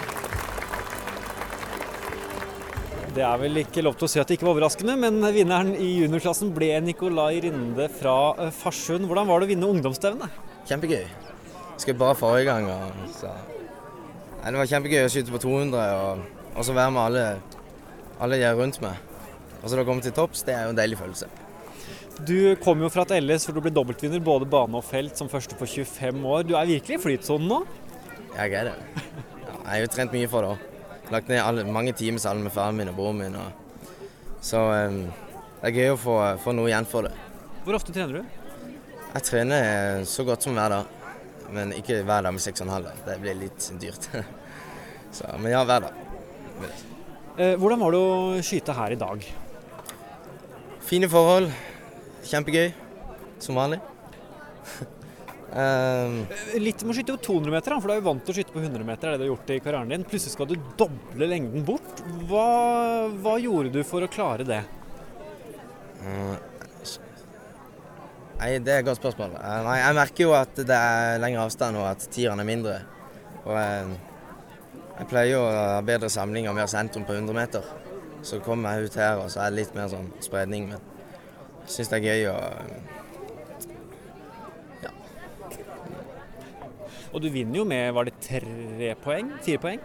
[3.16, 5.72] Det er vel ikke lov til å si at det ikke var overraskende, men vinneren
[5.74, 9.08] i juniorklassen ble Nikolai Rinde fra eh, Farsund.
[9.10, 10.38] Hvordan var det å vinne ungdomsstevnet?
[10.70, 11.08] Kjempegøy.
[11.82, 12.70] Skjøt bare forrige gang.
[12.70, 13.34] Og, så.
[14.44, 16.22] Nei, det var kjempegøy å skyte på 200 og,
[16.54, 17.26] og så være med alle,
[18.22, 19.02] alle de rundt meg.
[19.64, 21.32] Og så da komme til topps, det er jo en deilig følelse.
[22.28, 25.30] Du kom jo fra et LS hvor du ble dobbeltvinner både bane og felt som
[25.30, 26.46] første på 25 år.
[26.46, 27.60] Du er virkelig i flytsonen nå?
[28.36, 28.76] Jeg er det.
[28.98, 30.66] Ja, jeg har jo trent mye for det òg.
[31.14, 33.38] Lagt ned alle, mange timer sammen med faren min og broren min.
[33.40, 33.96] Og,
[34.44, 34.60] så
[34.90, 35.00] um,
[35.62, 37.14] det er gøy å få, få noe igjen for det.
[37.64, 38.38] Hvor ofte trener du?
[39.14, 40.94] Jeg trener så godt som hver dag.
[41.56, 42.90] Men ikke hver dag med 6,5.
[43.08, 44.10] Det blir litt dyrt.
[45.16, 46.04] Så, men ja, hver dag.
[47.38, 49.24] Eh, hvordan var det å skyte her i dag?
[50.88, 51.50] Fine forhold.
[52.28, 52.74] Kjempegøy.
[53.40, 53.80] Som vanlig.
[55.58, 56.18] um,
[56.62, 58.54] litt med å skyte på 200 meter, for du er jo vant til å skyte
[58.54, 59.12] på 100 meter.
[59.12, 60.06] det du har gjort i karrieren din.
[60.08, 62.04] Plutselig skal du doble lengden bort.
[62.30, 62.50] Hva,
[63.24, 64.62] hva gjorde du for å klare det?
[66.04, 66.38] Uh,
[68.38, 69.34] Nei, Det er et godt spørsmål.
[69.34, 72.76] Uh, nei, Jeg merker jo at det er lengre avstand og at tieren er mindre.
[73.48, 77.34] Og jeg, eh, jeg pleier jo å ha bedre samling og mer sentrum på 100
[77.34, 77.66] meter.
[78.22, 80.70] Så kommer jeg ut her og så er det litt mer sånn spredning.
[80.70, 80.82] Men
[81.64, 82.38] jeg syns det er gøy å
[87.18, 89.32] Og du vinner jo med var det tre poeng?
[89.42, 89.80] Fire poeng?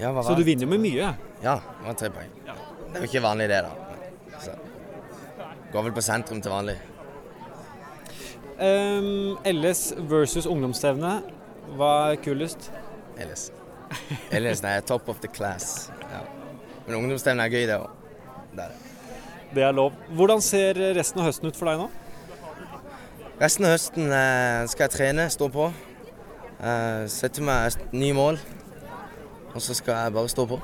[0.00, 1.10] Ja, så du vinner jo med mye?
[1.44, 2.30] Ja, det var tre poeng.
[2.46, 2.54] Ja.
[2.86, 4.38] Det er jo ikke vanlig det, da.
[4.40, 4.54] Så.
[5.74, 6.78] Går vel på sentrum til vanlig.
[8.56, 11.12] Um, LS versus ungdomsstevne.
[11.76, 12.70] Hva er kulest?
[13.20, 13.50] LS.
[14.40, 15.90] LS er top of the class.
[16.08, 16.24] Ja.
[16.86, 17.92] Men ungdomsstevne er gøy, det òg.
[18.56, 18.96] Det er det.
[19.52, 19.92] Det er lov.
[20.16, 21.92] Hvordan ser resten av høsten ut for deg nå?
[23.44, 25.68] Resten av høsten eh, skal jeg trene, stå på.
[26.60, 28.38] Eh, setter meg nye mål.
[29.54, 30.60] Og så skal jeg bare stå på.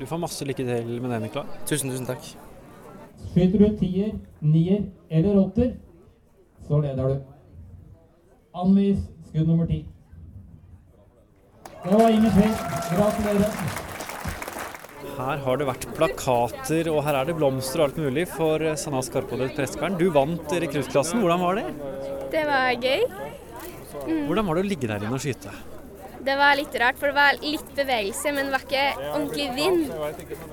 [0.00, 1.44] Du får masse lykke til med det, Nikla.
[1.68, 2.24] Tusen, tusen takk.
[3.32, 5.74] Skyter du tier, nier eller åtter,
[6.66, 7.18] så leder du.
[8.56, 9.82] Anvis skudd nummer ti.
[11.84, 12.56] Det var ingen tvil.
[12.90, 13.76] Gratulerer.
[15.20, 19.02] Her har det vært plakater, og her er det blomster og alt mulig for Sanna
[19.04, 19.98] Skarpoddet Prestekvern.
[20.00, 21.20] Du vant rekruttklassen.
[21.20, 21.66] Hvordan var det?
[22.32, 23.29] Det var gøy.
[24.06, 24.24] Mm.
[24.28, 25.52] Hvordan var det å ligge der inne og skyte?
[26.20, 28.82] Det var litt rart, for det var litt bevegelse, men det var ikke
[29.14, 29.86] ordentlig vind.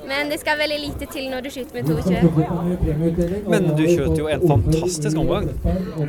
[0.07, 3.49] Men det skal veldig lite til når du skyter med to kjør.
[3.51, 5.49] Men du skjøt jo en fantastisk omgang.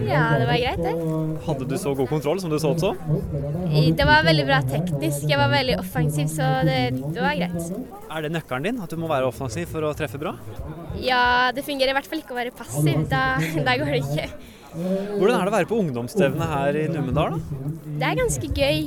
[0.06, 0.94] Ja, det var greit, det.
[1.48, 2.94] Hadde du så god kontroll som du så også?
[3.98, 5.26] Det var veldig bra teknisk.
[5.26, 7.72] Jeg var veldig offensiv, så det, det var greit.
[8.08, 10.36] Er det nøkkelen din, at du må være offensiv for å treffe bra?
[11.02, 13.04] Ja, det fungerer i hvert fall ikke å være passiv.
[13.10, 13.24] Da,
[13.66, 14.28] da går det ikke.
[14.78, 17.38] Hvordan er det å være på ungdomsstevne her i Numedal?
[17.38, 17.72] da?
[17.86, 18.82] Det er ganske gøy.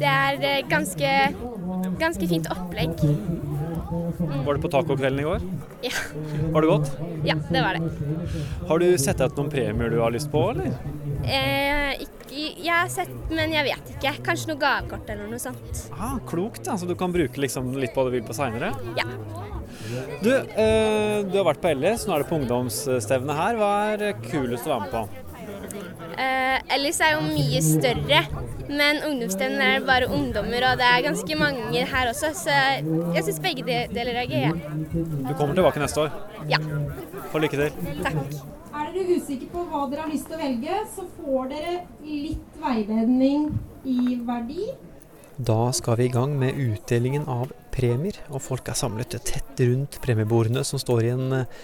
[0.00, 1.12] Det er eh, ganske,
[2.00, 3.00] ganske fint opplegg.
[3.00, 3.50] Mm.
[4.44, 5.44] Var du på tacokvelden i går?
[5.86, 5.92] Ja.
[6.52, 6.90] Var det godt?
[7.24, 7.92] Ja, det var det.
[8.68, 10.74] Har du sett ut noen premier du har lyst på, eller?
[11.24, 14.14] Eh, ikke, jeg har sett, men jeg vet ikke.
[14.26, 15.86] Kanskje noe gavekort eller noe sånt.
[15.96, 18.74] Ah, klokt, da, så du kan bruke liksom litt på det du vil på seinere?
[18.98, 19.08] Ja.
[20.22, 23.56] Du, eh, du har vært på Ellis, nå er du på ungdomsstevne her.
[23.58, 25.02] Hva er kulest å være med på?
[26.20, 28.20] Eh, Ellis er jo mye større,
[28.68, 32.56] men ungdomsstevnen er bare ungdommer, og det er ganske mange her også, så
[33.14, 34.44] jeg syns begge de- deler er gøy.
[34.44, 34.52] Ja.
[34.92, 36.10] Du kommer tilbake neste år.
[36.48, 36.58] Ja.
[37.32, 37.70] Og lykke til.
[38.04, 38.20] Takk.
[38.80, 41.74] Er dere usikre på hva dere har lyst til å velge, så får dere
[42.04, 43.50] litt veiledning
[43.84, 44.70] i verdi.
[45.40, 49.96] Da skal vi i gang med utdelingen av premier, og folk er samlet tett rundt
[50.04, 51.54] premiebordene som står i en eh,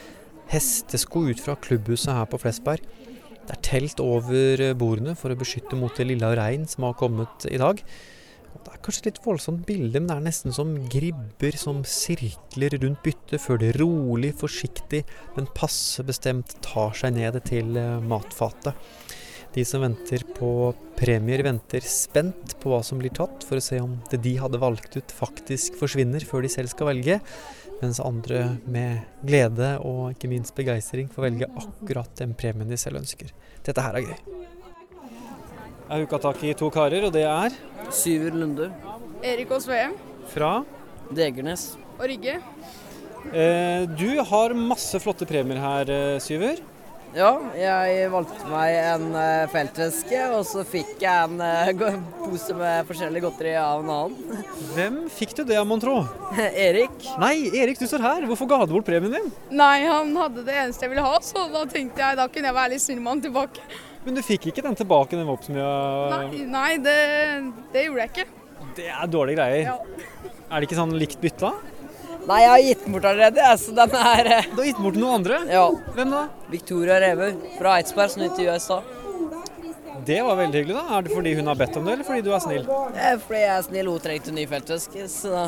[0.48, 2.86] hestesko ut fra klubbhuset her på Flesberg.
[3.42, 6.96] Det er telt over eh, bordene for å beskytte mot det lilla regn som har
[6.96, 7.82] kommet i dag.
[8.56, 12.78] Det er kanskje et litt voldsomt bilde, men det er nesten som gribber som sirkler
[12.80, 15.02] rundt byttet før det rolig, forsiktig,
[15.36, 18.88] men passe bestemt tar seg ned til eh, matfatet.
[19.56, 20.48] De som venter på
[20.98, 24.60] premier, venter spent på hva som blir tatt, for å se om det de hadde
[24.60, 27.20] valgt ut, faktisk forsvinner før de selv skal velge.
[27.80, 33.00] Mens andre med glede og ikke minst begeistring får velge akkurat den premien de selv
[33.02, 33.32] ønsker.
[33.64, 34.20] Dette her er gøy.
[35.86, 37.56] Jeg har huka tak i to karer, og det er
[37.94, 38.70] Syver Lunde.
[39.24, 39.96] Erik og Sveum
[40.32, 40.52] fra
[41.14, 41.76] Degernes.
[41.96, 42.40] og Rygge.
[43.32, 46.60] eh, Du har masse flotte premier her, eh, Syver.
[47.14, 51.70] Ja, jeg valgte meg en eh, feltveske, og så fikk jeg en eh,
[52.24, 54.40] pose med forskjellig godteri av en annen.
[54.74, 56.00] Hvem fikk du det av, mon tro?
[56.66, 56.96] Erik.
[57.22, 58.26] Nei, Erik, du står her.
[58.28, 59.30] Hvorfor ga du bort premien din?
[59.54, 62.58] Nei, han hadde det eneste jeg ville ha, så da tenkte jeg da kunne jeg
[62.58, 63.70] være litt snill med han tilbake.
[64.06, 66.34] Men du fikk ikke den tilbake, den var oppsummert?
[66.34, 66.98] Nei, nei det,
[67.72, 68.28] det gjorde jeg ikke.
[68.76, 69.72] Det er dårlige greier.
[70.46, 71.54] Er det ikke sånn likt bytta?
[72.26, 74.96] Nei, jeg har gitt den bort allerede, så den er eh, Du har gitt bort
[74.98, 75.36] noen andre?
[75.46, 75.66] Ja.
[75.94, 76.22] Hvem da?
[76.50, 78.92] Victoria Reve fra Eidsberg, som intervjua i stad.
[80.06, 80.84] Det var veldig hyggelig, da.
[80.98, 82.66] Er det fordi hun har bedt om det, eller fordi du er snill?
[82.94, 85.44] Det er fordi jeg er snill, hun trengte ny feltveske, så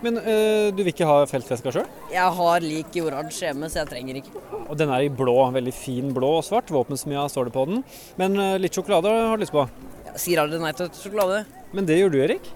[0.00, 1.88] Men øh, du vil ikke ha feltveska sjøl?
[2.12, 4.44] jeg har lik i oransje hjemme, så jeg trenger ikke.
[4.62, 5.34] Og den er i blå.
[5.52, 6.70] Veldig fin blå og svart.
[6.72, 7.82] Våpensmia står det på den.
[8.20, 9.66] Men øh, litt sjokolade har du lyst på?
[10.12, 11.42] Jeg sier aldri nei til sjokolade.
[11.76, 12.48] Men det gjør du, Erik.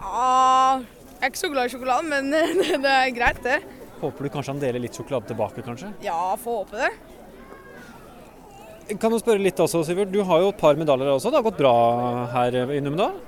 [0.00, 0.80] Ah,
[1.18, 2.42] jeg er ikke så glad i sjokolade, men det,
[2.84, 3.60] det er greit, det.
[3.98, 5.90] Håper du kanskje han deler litt sjokolade tilbake, kanskje?
[6.04, 6.92] Ja, får håpe det.
[9.02, 10.12] Kan du spørre litt også, Sivert.
[10.14, 11.32] Du har jo et par medaljer også.
[11.32, 11.74] Det har gått bra
[12.32, 13.18] her i Numedal?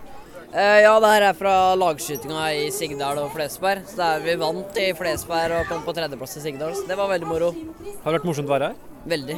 [0.50, 3.85] Eh, ja, det her er fra lagskytinga i Sigdal og Flesberg.
[3.90, 6.72] Så der vi vant i Flesberg og kom på tredjeplass i Sigdal.
[6.79, 7.53] Så det var veldig moro.
[8.00, 8.81] Har det vært morsomt å være her?
[9.12, 9.37] Veldig.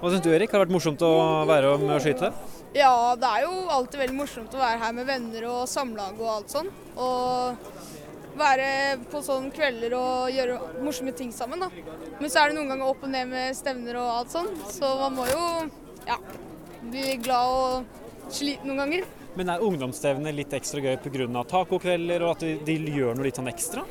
[0.00, 0.50] Hva syns du, Erik?
[0.50, 1.12] Har det vært morsomt å
[1.50, 2.32] være med å skyte?
[2.76, 6.28] Ja, det er jo alltid veldig morsomt å være her med venner og samlag og
[6.28, 6.66] alt sånn.
[7.00, 7.70] Og
[8.36, 8.68] være
[9.08, 11.70] på sånne kvelder og gjøre morsomme ting sammen, da.
[12.20, 14.92] Men så er det noen ganger opp og ned med stevner og alt sånn, så
[15.00, 15.44] man må jo
[16.04, 16.18] ja,
[16.82, 19.08] bli glad og sliten noen ganger.
[19.36, 21.44] Men er ungdomsstevner litt ekstra gøy pga.
[21.48, 23.84] tacokvelder og at de, de gjør noe litt sånn ekstra?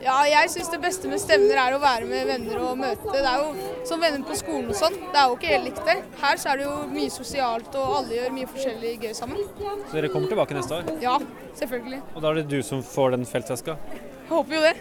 [0.00, 3.10] Ja, jeg syns det beste med stevner er å være med venner og møte.
[3.12, 4.96] Det er jo som venner på skolen og sånn.
[4.96, 5.96] Det er jo ikke helt likt det.
[6.22, 9.42] Her så er det jo mye sosialt, og alle gjør mye forskjellig gøy sammen.
[9.60, 10.88] Så dere kommer tilbake neste år?
[11.04, 11.18] Ja,
[11.60, 12.00] selvfølgelig.
[12.14, 13.76] Og da er det du som får den feltveska?
[13.92, 14.74] Jeg håper jo det.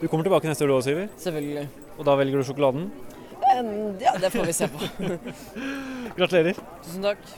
[0.00, 1.06] Du kommer tilbake neste år du òg, Syver?
[1.20, 1.68] Selvfølgelig.
[1.98, 2.90] Og da velger du sjokoladen?
[4.00, 4.90] Ja, det får vi se på.
[6.18, 6.58] Gratulerer.
[6.82, 7.30] Tusen takk.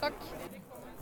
[0.00, 0.26] Takk.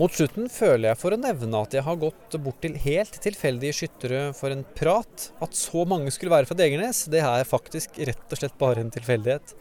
[0.01, 3.77] Mot slutten føler jeg for å nevne at jeg har gått bort til helt tilfeldige
[3.77, 5.27] skyttere for en prat.
[5.45, 8.93] At så mange skulle være fra Degernes, det er faktisk rett og slett bare en
[8.95, 9.53] tilfeldighet.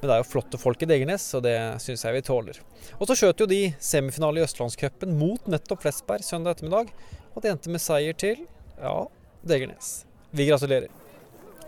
[0.00, 2.60] Men det er jo flotte folk i Degernes, og det syns jeg vi tåler.
[2.96, 6.92] Og så skjøt jo de semifinale i Østlandscupen mot nettopp Flesberg søndag ettermiddag,
[7.34, 8.46] og det endte med seier til
[8.80, 8.98] ja,
[9.44, 9.98] Degernes.
[10.32, 11.05] Vi gratulerer.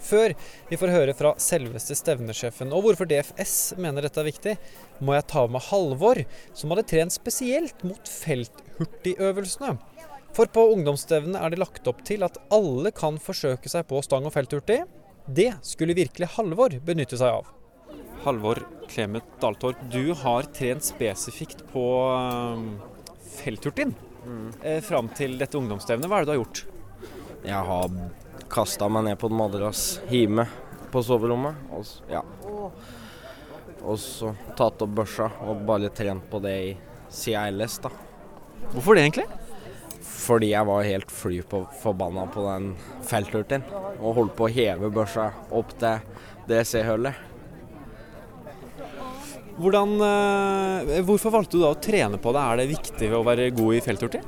[0.08, 0.34] Før
[0.70, 4.54] vi får høre fra selveste stevnesjefen og hvorfor DFS mener dette er viktig,
[5.04, 6.22] må jeg ta med Halvor,
[6.56, 9.76] som hadde trent spesielt mot felthurtigøvelsene.
[10.36, 14.28] For på ungdomsstevnene er det lagt opp til at alle kan forsøke seg på stang
[14.28, 14.82] og felthurtig.
[15.28, 17.54] Det skulle virkelig Halvor benytte seg av.
[18.24, 22.96] Halvor Klemet Daltorp, du har trent spesifikt på felthurtig
[23.38, 23.94] felthurtien
[24.62, 26.08] eh, fram til dette ungdomsstevnet.
[26.10, 26.64] Hva er det du har gjort?
[27.46, 27.92] Jeg har
[28.50, 30.46] kasta meg ned på en madrass hjemme
[30.92, 31.56] på soverommet.
[31.72, 32.22] Og, s- ja.
[33.82, 36.72] og så tatt opp børsa og bare trent på det i
[37.08, 37.90] CILS, LS, da.
[38.72, 39.26] Hvorfor det, egentlig?
[40.02, 42.72] Fordi jeg var helt fly på forbanna på den
[43.06, 43.62] felthurtien.
[44.00, 46.02] Og holdt på å heve børsa opp til
[46.50, 47.24] DC-hullet.
[49.58, 52.42] Hvordan, eh, hvorfor valgte du da å trene på det?
[52.44, 54.20] Er det viktig å være god i felthurtig?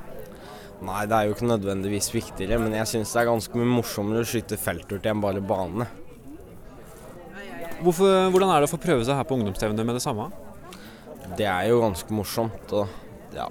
[0.81, 4.25] Nei, det er jo ikke nødvendigvis viktigere, men jeg syns det er ganske mye morsommere
[4.25, 5.87] å skyte felthurti enn bare bane.
[7.85, 10.29] Hvorfor, hvordan er det å få prøve seg her på ungdomsstevnet med det samme?
[11.37, 12.73] Det er jo ganske morsomt.
[12.77, 13.47] Og ja.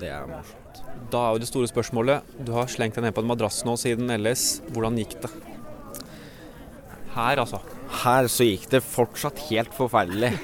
[0.00, 0.80] det er morsomt.
[1.12, 3.76] Da er jo det store spørsmålet Du har slengt deg ned på en madrass nå
[3.80, 4.46] siden LS.
[4.72, 5.30] Hvordan gikk det?
[7.16, 7.62] Her, altså.
[8.02, 10.34] Her så gikk det fortsatt helt forferdelig.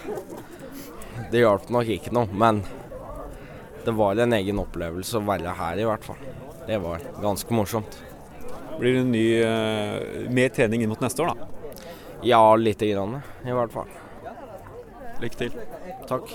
[1.32, 2.62] Det hjalp nok ikke noe, men
[3.84, 6.20] det var en egen opplevelse å være her i hvert fall.
[6.66, 7.98] Det var ganske morsomt.
[8.78, 11.82] Blir det ny, uh, mer trening inn mot neste år, da?
[12.22, 13.90] Ja, lite grann i hvert fall.
[15.22, 15.58] Lykke til.
[16.08, 16.30] Takk.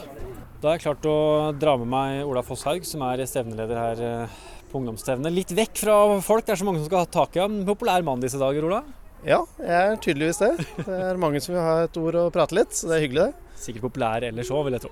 [0.61, 1.17] Da har jeg klart å
[1.53, 4.37] dra med meg Ola Fosshaug, som er stevneleder her eh,
[4.71, 5.33] på ungdomsstevnet.
[5.33, 7.59] Litt vekk fra folk, det er så mange som skal ha tak i ham.
[7.67, 8.81] Populær mann disse dager, Ola?
[9.27, 10.51] Ja, jeg er tydeligvis det.
[10.87, 13.27] Det er mange som vil ha et ord og prate litt, så det er hyggelig
[13.27, 13.46] det.
[13.57, 14.91] Sikkert populær ellers òg, vil jeg tro.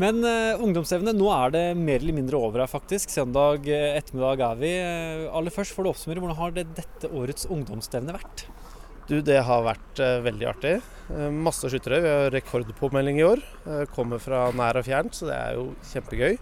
[0.00, 3.10] Men uh, ungdomsevne, nå er det mer eller mindre over her, faktisk.
[3.10, 4.70] Søndag eh, ettermiddag er vi.
[4.78, 8.46] Eh, aller først, får du oppsummere, hvordan har det dette årets ungdomsstevne vært?
[9.08, 10.76] Du, det har vært uh, veldig artig.
[11.10, 12.00] Uh, masse skyttere.
[12.04, 13.42] Vi har rekordpåmelding i år.
[13.96, 16.38] Kommer fra nær og fjernt, så det er jo kjempegøy.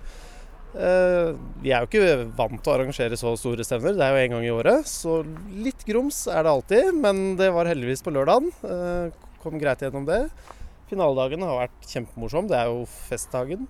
[0.72, 4.32] Vi er jo ikke vant til å arrangere så store stevner, det er jo én
[4.32, 4.88] gang i året.
[4.88, 5.18] Så
[5.52, 8.48] litt grums er det alltid, men det var heldigvis på lørdagen.
[9.42, 10.22] Kom greit gjennom det.
[10.92, 13.66] Finaledagen har vært kjempemorsom, det er jo festdagen.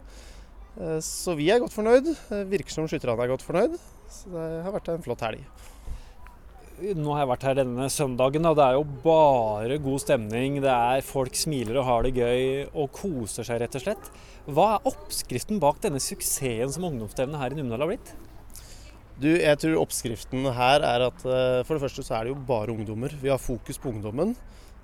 [0.78, 2.08] Eh, Så vi er godt fornøyd.
[2.32, 3.78] Eh, Virker som skytterne er godt fornøyd.
[4.10, 5.44] Så det har vært en flott helg.
[6.82, 10.56] Nå har jeg vært her denne søndagen, og det er jo bare god stemning.
[10.64, 14.08] Det er Folk smiler og har det gøy og koser seg, rett og slett.
[14.50, 18.10] Hva er oppskriften bak denne suksessen som ungdomsstevnet her i Numedal har blitt?
[19.22, 22.40] Du, jeg tror oppskriften her er at eh, for det første så er det jo
[22.48, 23.14] bare ungdommer.
[23.22, 24.34] Vi har fokus på ungdommen.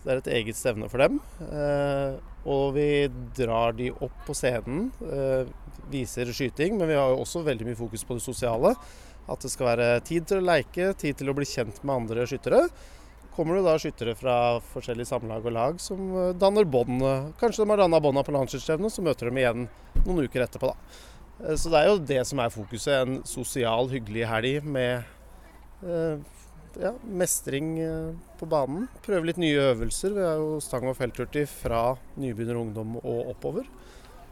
[0.05, 1.19] Det er et eget stevne for dem.
[1.43, 5.49] Eh, og vi drar de opp på scenen, eh,
[5.91, 8.75] viser skyting, men vi har jo også veldig mye fokus på det sosiale.
[9.29, 12.25] At det skal være tid til å leke, tid til å bli kjent med andre
[12.31, 12.63] skyttere.
[13.35, 14.37] Kommer det da skyttere fra
[14.73, 17.03] forskjellige samlag og lag som eh, danner bånd.
[17.43, 19.69] Kanskje de har danna bånda på landslagsstevnet, så møter de igjen
[20.07, 21.55] noen uker etterpå, da.
[21.55, 22.97] Så det er jo det som er fokuset.
[22.99, 25.05] En sosial, hyggelig helg med
[26.79, 28.87] ja, mestring eh, på banen.
[29.05, 30.15] Prøve litt nye øvelser.
[30.15, 33.69] Vi har jo stang- og felthurtig fra nybegynner ungdom og oppover.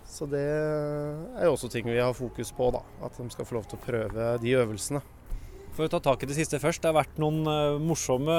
[0.07, 2.83] Så det er jo også ting vi har fokus på, da.
[3.05, 5.03] At de skal få lov til å prøve de øvelsene.
[5.77, 6.81] For å ta tak i det siste først.
[6.85, 8.37] Det har vært noen eh, morsomme,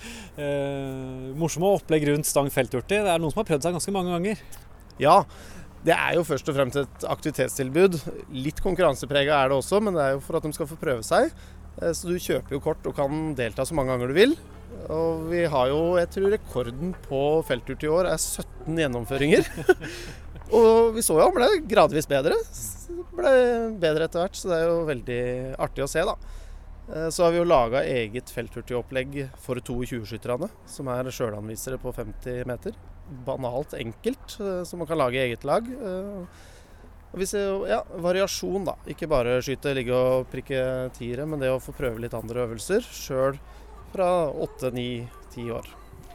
[0.46, 3.02] eh, morsomme opplegg rundt stang felthurtig.
[3.02, 4.46] Det er noen som har prøvd seg ganske mange ganger.
[5.02, 5.18] Ja,
[5.82, 7.98] det er jo først og fremst et aktivitetstilbud.
[8.38, 11.02] Litt konkurranseprega er det også, men det er jo for at de skal få prøve
[11.06, 11.34] seg.
[11.80, 14.34] Eh, Så du kjøper jo kort og kan delta så mange ganger du vil.
[14.92, 19.46] Og vi har jo, jeg tror rekorden på felthurt i år er 17 gjennomføringer.
[20.58, 22.36] og vi så jo han ble gradvis bedre.
[23.12, 23.32] Ble
[23.80, 25.20] bedre etter hvert, så det er jo veldig
[25.62, 26.16] artig å se, da.
[26.92, 32.42] Eh, Så har vi jo laga eget felthurtigopplegg for 22-skytterne, som er sjølanvisere på 50
[32.48, 32.74] meter.
[33.26, 35.68] Banalt enkelt, eh, så man kan lage eget lag.
[37.12, 38.78] Ser ja, variasjon, da.
[38.88, 40.62] Ikke bare skyte, ligge og prikke
[40.96, 43.36] tiere, men det å få prøve litt andre øvelser sjøl
[43.92, 44.88] fra 8, 9,
[45.34, 45.68] 10 år.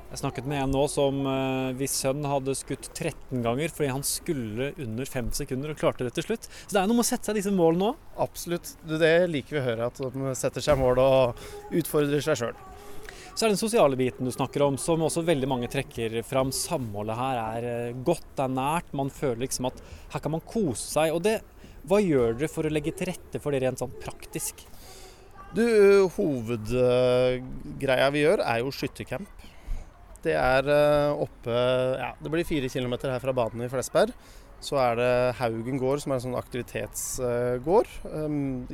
[0.07, 4.05] Jeg snakket med en nå som eh, hvis sønn hadde skutt 13 ganger fordi han
[4.07, 6.47] skulle under 5 sekunder og klarte det til slutt.
[6.47, 8.05] Så det er noe med å sette seg disse målene òg.
[8.23, 8.71] Absolutt.
[8.87, 11.43] Det liker vi å høre, at de setter seg mål og
[11.75, 12.63] utfordrer seg sjøl.
[13.37, 16.49] Så er det den sosiale biten du snakker om, som også veldig mange trekker fram.
[16.49, 18.87] Samholdet her er eh, godt, det er nært.
[18.97, 19.77] Man føler liksom at
[20.15, 21.13] her kan man kose seg.
[21.13, 21.35] Og det,
[21.85, 24.63] hva gjør dere for å legge til rette for det rent sånn praktisk?
[25.53, 25.61] Du,
[26.15, 29.45] Hovedgreia vi gjør, er jo skyttercamp.
[30.25, 34.17] Det er eh, oppe ja, Det blir fire kilometer her fra banen i Flesberg.
[34.65, 37.93] Så er det Haugen gård, som er en sånn aktivitetsgård,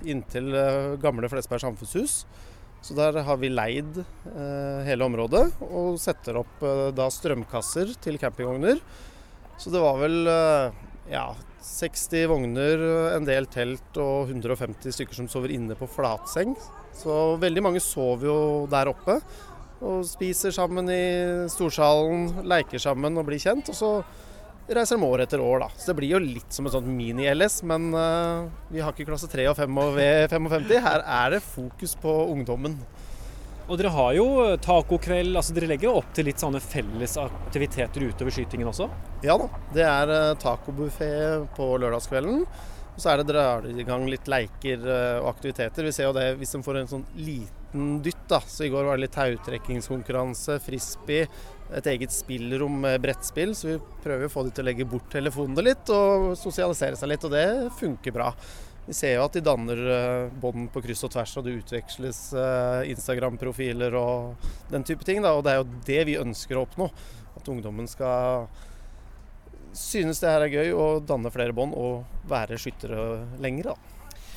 [0.08, 2.21] inntil eh, gamle Flesberg samfunnshus.
[2.83, 8.19] Så der har vi leid eh, hele området og setter opp eh, da strømkasser til
[8.19, 8.81] campingvogner.
[9.55, 10.81] Så det var vel eh,
[11.13, 11.29] ja,
[11.63, 12.83] 60 vogner,
[13.15, 16.57] en del telt og 150 stykker som sover inne på flatseng.
[16.93, 18.37] Så veldig mange sover jo
[18.71, 19.17] der oppe.
[19.83, 21.03] Og spiser sammen i
[21.51, 23.71] storsalen, leker sammen og blir kjent.
[23.71, 23.93] Og så
[24.69, 25.69] reiser de år etter år, da.
[25.78, 29.30] Så det blir jo litt som en sånn mini-LS, men uh, vi har ikke klasse
[29.32, 30.69] 3 og 5 og V55.
[30.86, 32.78] Her er det fokus på ungdommen.
[33.63, 34.28] Og dere har jo
[34.60, 38.89] tacokveld, altså dere legger jo opp til litt sånne felles aktiviteter utover skytingen også?
[39.23, 39.47] Ja da.
[39.76, 41.13] Det er uh, tacobuffé
[41.56, 42.43] på lørdagskvelden.
[42.93, 45.88] Og så er det drar i gang litt leker eh, og aktiviteter.
[45.88, 48.39] Vi ser jo det hvis de får en sånn liten dytt, da.
[48.45, 51.25] Så i går var det litt tautrekkingskonkurranse, frisbee,
[51.74, 53.55] et eget spillrom med brettspill.
[53.57, 57.09] Så vi prøver å få de til å legge bort telefonene litt og sosialisere seg
[57.15, 57.47] litt, og det
[57.80, 58.30] funker bra.
[58.86, 62.20] Vi ser jo at de danner eh, bånd på kryss og tvers, og det utveksles
[62.36, 65.24] eh, Instagram-profiler og den type ting.
[65.24, 65.34] Da.
[65.38, 66.89] Og det er jo det vi ønsker å oppnå.
[67.39, 68.49] At ungdommen skal
[69.78, 73.74] synes det her er gøy å danne flere bånd og være skyttere lenger.
[73.74, 73.93] Da.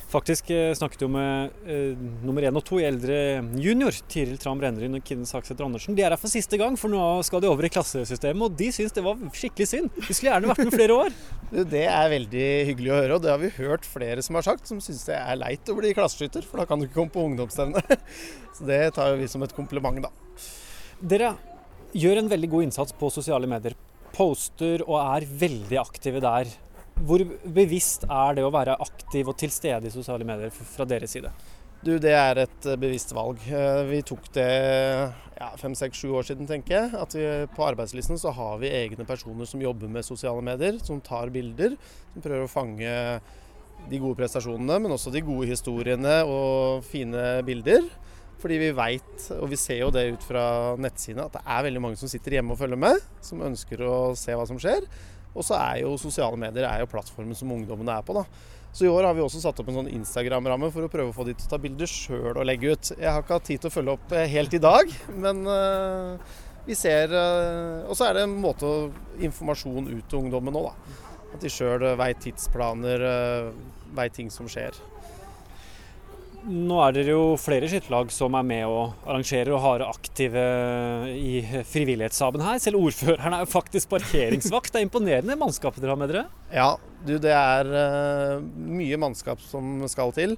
[0.07, 4.59] Faktisk eh, snakket jo med eh, nummer én og to i Eldre junior, Tiril Tram
[4.61, 5.97] Brennrud og Kine Saksæter Andersen.
[5.97, 8.45] De er her for siste gang, for nå skal de over i klassesystemet.
[8.45, 9.89] Og de syns det var skikkelig synd.
[9.97, 11.17] De skulle gjerne vært med flere år.
[11.73, 14.65] Det er veldig hyggelig å høre, og det har vi hørt flere som har sagt,
[14.67, 17.23] som syns det er leit å bli klasseskytter, for da kan du ikke komme på
[17.23, 17.79] ungdomsstevne.
[18.57, 20.11] Så det tar vi som et kompliment, da.
[20.99, 21.31] Dere
[21.95, 23.77] gjør en veldig god innsats på sosiale medier.
[24.17, 26.49] Poster og er veldig aktive der.
[27.05, 27.21] Hvor
[27.53, 31.29] bevisst er det å være aktiv og til stede i sosiale medier fra deres side?
[31.85, 33.41] Du, det er et eh, bevisst valg.
[33.45, 36.89] Eh, Vi tok det ja, fem, seks, sju år siden, tenker jeg.
[36.97, 41.03] At vi, på arbeidslisten så har vi egne personer som jobber med sosiale medier, som
[41.05, 41.77] tar bilder.
[42.15, 42.95] Som prøver å fange
[43.87, 47.85] de gode prestasjonene, men også de gode historiene og fine bilder.
[48.37, 50.43] Fordi vi veit, og vi ser jo det ut fra
[50.77, 53.01] nettsidene, at det er veldig mange som sitter hjemme og følger med.
[53.25, 54.85] Som ønsker å se hva som skjer.
[55.37, 58.17] Og så er jo sosiale medier er jo plattformen som ungdommene er på.
[58.17, 58.25] da.
[58.77, 61.15] Så i år har vi også satt opp en sånn Instagram-ramme for å prøve å
[61.15, 62.91] få de til å ta bilder sjøl og legge ut.
[62.93, 66.35] Jeg har ikke hatt tid til å følge opp eh, helt i dag, men eh,
[66.67, 68.89] vi ser eh, Og så er det en måte å
[69.23, 70.99] informasjon ut til ungdommen nå, da.
[71.33, 73.01] At de sjøl veit tidsplaner,
[73.97, 74.77] veit ting som skjer.
[76.45, 80.43] Nå er dere jo flere skytterlag som er med og arrangerer og har aktive
[81.11, 82.59] i frivillighetsstaben her.
[82.63, 84.71] Selv ordføreren er jo faktisk parkeringsvakt.
[84.71, 86.27] Det er imponerende mannskapet dere har med dere.
[86.53, 86.69] Ja,
[87.07, 90.37] du, det er uh, mye mannskap som skal til.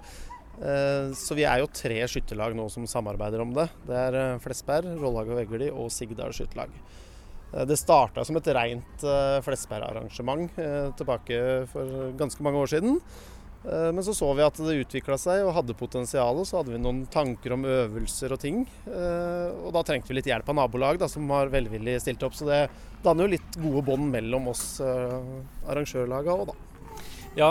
[0.60, 3.68] Uh, så vi er jo tre skytterlag nå som samarbeider om det.
[3.86, 6.74] Det er uh, Flesberg, Rollhaget og Vegli og Sigdal skytterlag.
[7.54, 9.06] Eh, det starta som et rent
[9.46, 11.42] Flesberg-arrangement eh, tilbake
[11.72, 13.00] for ganske mange år siden.
[13.66, 16.82] Eh, Men så så vi at det utvikla seg og hadde potensial, så hadde vi
[16.82, 18.64] noen tanker om øvelser og ting.
[18.88, 22.34] Eh, Og da trengte vi litt hjelp av nabolag da, som har velvillig stilt opp.
[22.38, 22.70] Så det
[23.04, 25.20] danner jo litt gode bånd mellom oss eh,
[25.68, 26.58] arrangørlaga òg, da.
[27.38, 27.50] Ja,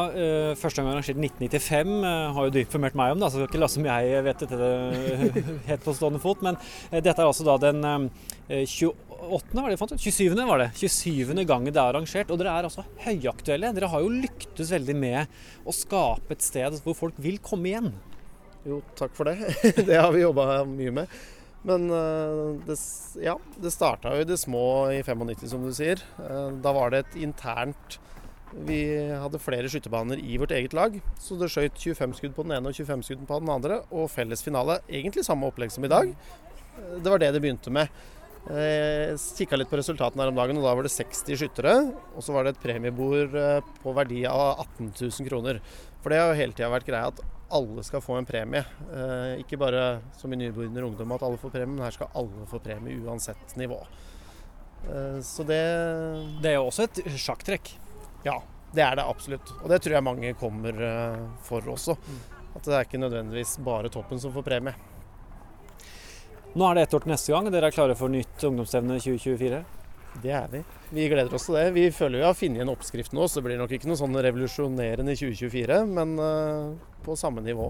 [0.59, 3.47] Første gang arrangert i 1995 eh, har jo du informert meg om, da, så det
[3.47, 6.43] skal ikke la som jeg vet dette det, helt på stående fot.
[6.45, 6.59] Men
[6.91, 8.11] dette er altså da den
[8.49, 9.61] 28.
[9.61, 10.01] var det fant ut?
[10.01, 10.35] 27.
[10.49, 10.71] var det.
[10.81, 11.35] 27.
[11.45, 12.31] gangen det er arrangert.
[12.33, 13.73] Og dere er altså høyaktuelle.
[13.77, 17.91] Dere har jo lyktes veldig med å skape et sted hvor folk vil komme igjen.
[18.69, 19.53] Jo, takk for det.
[19.89, 21.19] det har vi jobba mye med.
[21.69, 22.77] Men eh, det,
[23.21, 26.01] ja, det starta jo i det små i 95, som du sier.
[26.23, 27.99] Eh, Da var det et internt
[28.65, 28.79] Vi
[29.13, 30.95] hadde flere skytterbaner i vårt eget lag.
[31.21, 33.83] Så det skjøt 25 skudd på den ene og 25 skudd på den andre.
[33.93, 34.79] Og felles finale.
[34.89, 36.15] Egentlig samme opplegg som i dag.
[36.79, 37.91] Eh, Det var det det begynte med.
[38.47, 41.75] Eh, Jeg kikka litt på resultatene her om dagen, og da var det 60 skyttere.
[42.17, 45.61] Og så var det et premiebord eh, på verdi av 18 000 kroner.
[46.03, 47.21] For det har jo hele tida vært greia at
[47.51, 48.63] alle skal få en premie.
[48.93, 52.47] Eh, ikke bare som i nybegynner Ungdom at alle får premie, men her skal alle
[52.51, 53.81] få premie uansett nivå.
[54.89, 55.63] Eh, så det
[56.43, 57.73] Det er jo også et sjakktrekk.
[58.25, 58.39] Ja,
[58.73, 59.51] det er det absolutt.
[59.63, 61.97] Og det tror jeg mange kommer eh, for også.
[62.57, 64.75] At det er ikke nødvendigvis bare toppen som får premie.
[66.57, 67.49] Nå er det ett år til neste gang.
[67.53, 69.59] Dere er klare for nytt ungdomsstevne 2024?
[70.23, 70.63] Det er vi.
[70.97, 71.67] Vi gleder oss til det.
[71.77, 74.17] Vi føler vi har funnet en oppskrift nå, så det blir nok ikke noe sånn
[74.17, 76.73] revolusjonerende i 2024, men eh,
[77.05, 77.69] på samme nivå.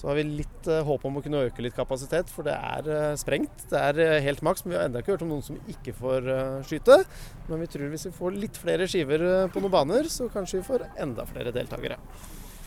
[0.00, 2.88] Så har vi litt eh, håp om å kunne øke litt kapasitet, for det er
[2.88, 3.68] eh, sprengt.
[3.70, 6.32] Det er helt maks, men vi har ennå ikke hørt om noen som ikke får
[6.72, 7.02] skyte.
[7.52, 10.70] Men vi tror hvis vi får litt flere skiver på noen baner, så kanskje vi
[10.72, 12.00] får enda flere deltakere.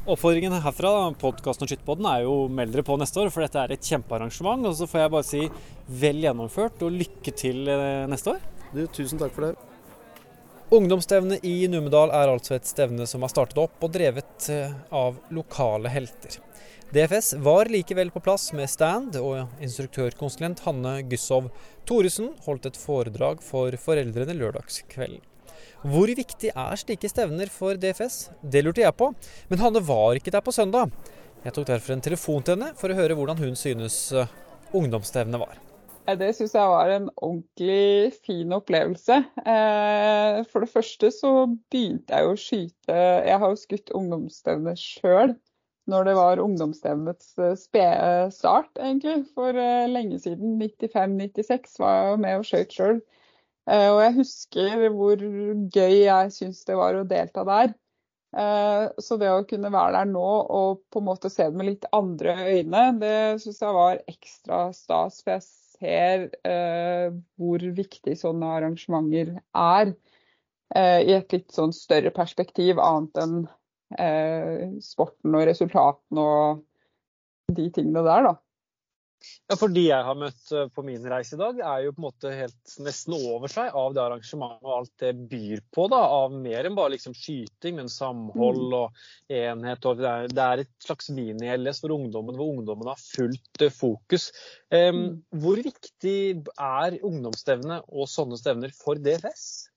[0.04, 3.72] Oppfordringen herfra, podkasten og skyttpodden, er jo meld dere på neste år, for dette er
[3.72, 4.68] et kjempearrangement.
[4.68, 5.44] Og så får jeg bare si
[6.02, 8.42] vel gjennomført og lykke til eh, neste år.
[8.74, 9.54] Du, tusen takk for det.
[10.76, 15.24] Ungdomsstevnet i Numedal er altså et stevne som har startet opp og drevet eh, av
[15.32, 16.36] lokale helter.
[16.92, 21.48] DFS var likevel på plass med stand, og instruktørkonsulent Hanne Gussov
[21.88, 25.24] Thoresen holdt et foredrag for foreldrene lørdagskvelden.
[25.84, 28.30] Hvor viktig er slike stevner for DFS?
[28.40, 29.10] Det lurte jeg på,
[29.52, 30.94] men Hanne var ikke der på søndag.
[31.44, 34.30] Jeg tok derfor en telefon til henne for å høre hvordan hun synes eh,
[34.72, 35.58] ungdomsstevnet var.
[36.08, 39.18] Det syns jeg var en ordentlig fin opplevelse.
[39.44, 45.36] Eh, For det første så begynte jeg å skyte Jeg har jo skutt ungdomsstevne sjøl
[45.92, 49.26] når det var ungdomsstevnets eh, spede start, egentlig.
[49.36, 49.52] For
[49.92, 50.56] lenge siden.
[50.64, 53.04] 95-96 var jeg med og skjøt sjøl.
[53.64, 55.22] Og jeg husker hvor
[55.72, 57.72] gøy jeg syns det var å delta der.
[58.36, 61.70] Eh, Så det å kunne være der nå og på en måte se det med
[61.70, 65.22] litt andre øyne, det syns jeg var ekstra stas.
[65.24, 69.94] For jeg ser eh, hvor viktig sånne arrangementer er
[70.76, 73.38] eh, i et litt sånn større perspektiv, annet enn
[74.00, 76.64] eh, sporten og resultatene og
[77.54, 78.36] de tingene der, da.
[79.50, 82.02] Ja, for de jeg har møtt eh, på min reise i dag, er jo på
[82.02, 85.88] en måte helt nesten over seg av det arrangementet og alt det byr på.
[85.92, 88.78] da, Av mer enn bare liksom skyting, men samhold Mm.
[88.80, 89.86] og enhet.
[89.86, 94.32] og Det er, et slags mini-LS for ungdommen, hvor ungdommen har fullt eh, fokus.
[94.74, 95.22] Mm.
[95.44, 99.70] Hvor viktig er ungdomsstevne og sånne stevner for DFS?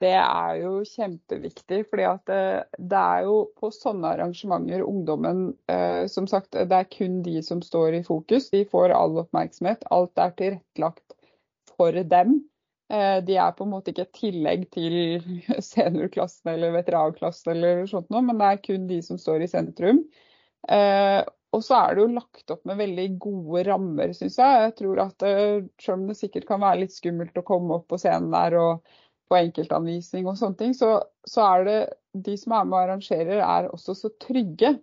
[0.00, 2.42] Det er jo kjempeviktig, fordi det,
[2.78, 7.60] det er jo på sånne arrangementer ungdommen eh, Som sagt, det er kun de som
[7.64, 8.48] står i fokus.
[8.54, 9.84] De får all oppmerksomhet.
[9.92, 11.18] Alt er tilrettelagt
[11.76, 12.38] for dem.
[12.90, 14.96] Eh, de er på en måte ikke et tillegg til
[15.72, 20.00] seniorklassen eller veteranklassen eller sånt noe, men det er kun de som står i sentrum.
[20.68, 21.20] Eh,
[21.50, 24.64] og så er det jo lagt opp med veldig gode rammer, syns jeg.
[24.64, 27.88] Jeg tror at eh, Selv om det sikkert kan være litt skummelt å komme opp
[27.90, 28.98] på scenen der og
[29.30, 31.80] på enkeltanvisning og sånne ting, så, så er det
[32.26, 34.74] de som er med og arrangerer, er også så trygge.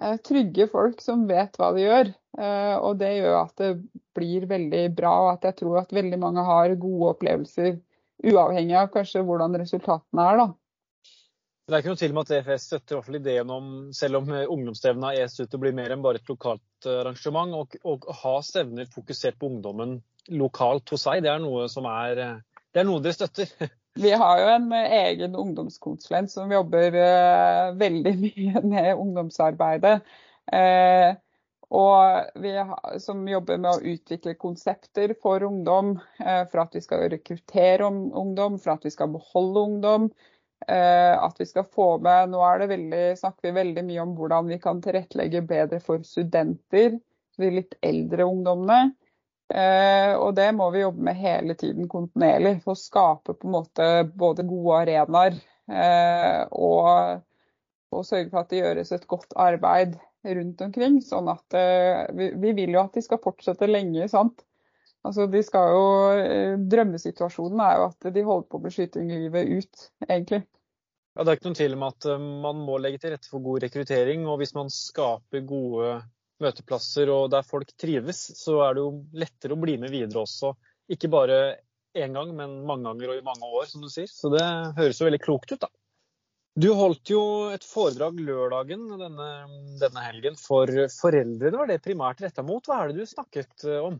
[0.00, 2.12] Eh, trygge folk som vet hva de gjør.
[2.38, 3.72] Eh, og det gjør at det
[4.16, 7.78] blir veldig bra, og at jeg tror at veldig mange har gode opplevelser,
[8.22, 10.44] uavhengig av kanskje hvordan resultatene er.
[10.44, 10.50] da.
[11.62, 15.12] Det er ikke noe tvil om at EFS støtter ideen om, selv om eh, ungdomsstevna
[15.14, 18.32] er ut til å bli mer enn bare et lokalt eh, arrangement, og, å ha
[18.44, 20.00] stevner fokusert på ungdommen
[20.36, 22.34] lokalt hos seg, det er noe som er eh,
[22.72, 23.50] det er noe dere støtter.
[23.94, 29.98] Vi har jo en eh, egen ungdomskonsulent som jobber eh, veldig mye med ungdomsarbeidet.
[30.52, 31.12] Eh,
[31.72, 32.50] og vi
[33.00, 38.58] som jobber med å utvikle konsepter for ungdom, for at vi skal rekruttere om, ungdom,
[38.60, 40.10] for at vi skal beholde ungdom.
[40.68, 44.84] At vi skal få med Nå veldig, snakker vi veldig mye om hvordan vi kan
[44.84, 47.00] tilrettelegge bedre for studenter,
[47.40, 48.92] de litt eldre ungdommene.
[49.52, 53.56] Eh, og det må vi jobbe med hele tiden kontinuerlig for å skape på en
[53.58, 55.36] måte både gode arenaer
[55.68, 57.20] eh, og,
[57.92, 60.96] og sørge for at det gjøres et godt arbeid rundt omkring.
[61.04, 64.40] Sånn at eh, vi, vi vil jo at de skal fortsette lenge, sant.
[65.02, 65.84] Altså de skal jo,
[66.70, 70.44] Drømmesituasjonen er jo at de holder på med skyting livet ut, egentlig.
[71.12, 72.06] Ja, det er ikke noen tvil om at
[72.46, 74.22] man må legge til rette for god rekruttering.
[74.30, 75.96] Og hvis man skaper gode
[76.42, 80.52] møteplasser og der folk trives, så er det jo lettere å bli med videre også.
[80.92, 81.38] Ikke bare
[81.98, 84.10] én gang, men mange ganger og i mange år, som du sier.
[84.10, 84.44] Så det
[84.78, 85.70] høres jo veldig klokt ut, da.
[86.52, 87.22] Du holdt jo
[87.54, 89.28] et foredrag lørdagen denne,
[89.80, 90.68] denne helgen for
[90.98, 91.56] foreldrene.
[91.56, 92.66] Var det primært retta mot?
[92.68, 93.96] Hva er det du snakket eh, om?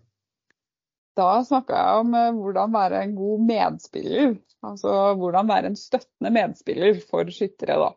[1.16, 4.36] Da snakka jeg om eh, hvordan være en god medspiller.
[4.68, 7.90] Altså hvordan være en støttende medspiller for skyttere, da.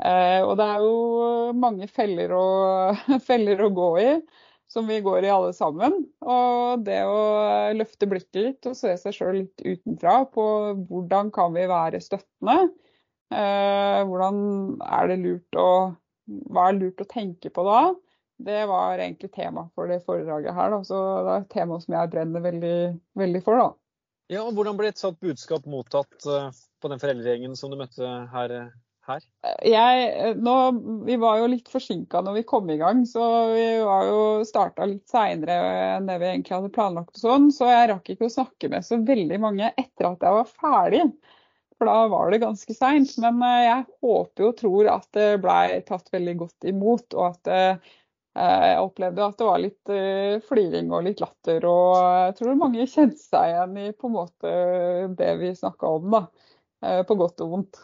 [0.00, 2.44] Eh, og det er jo mange feller å,
[3.28, 4.10] feller å gå i,
[4.70, 5.96] som vi går i alle sammen.
[6.24, 7.20] Og det å
[7.76, 10.44] løfte blikket litt og se seg sjøl litt utenfra på
[10.88, 12.70] hvordan kan vi være støttende.
[13.34, 15.70] Eh, hvordan er det lurt å
[16.50, 17.90] Hva er lurt å tenke på da?
[18.40, 20.70] Det var egentlig tema for det foredraget her.
[20.70, 20.78] Da.
[20.86, 22.76] Så det er et tema som jeg brenner veldig,
[23.18, 23.58] veldig for.
[23.58, 23.72] da.
[24.30, 28.06] Ja, og Hvordan ble et sånt budskap mottatt eh, på den foreldregjengen som du møtte
[28.30, 28.54] her?
[29.10, 29.26] Her?
[29.66, 30.54] Jeg, nå,
[31.06, 34.86] vi var jo litt forsinka når vi kom i gang, så vi var jo starta
[34.88, 35.58] litt seinere
[35.96, 37.14] enn det vi egentlig hadde planlagt.
[37.18, 40.40] og sånn, Så jeg rakk ikke å snakke med så veldig mange etter at jeg
[40.40, 41.04] var ferdig.
[41.80, 43.14] For da var det ganske seint.
[43.24, 47.16] Men eh, jeg håper og tror at det blei tatt veldig godt imot.
[47.16, 47.92] Og at eh,
[48.36, 51.64] jeg opplevde at det var litt eh, fliring og litt latter.
[51.64, 54.52] Og jeg tror mange kjente seg igjen i på en måte
[55.16, 56.26] det vi snakka om, da.
[56.80, 57.80] På godt og vondt.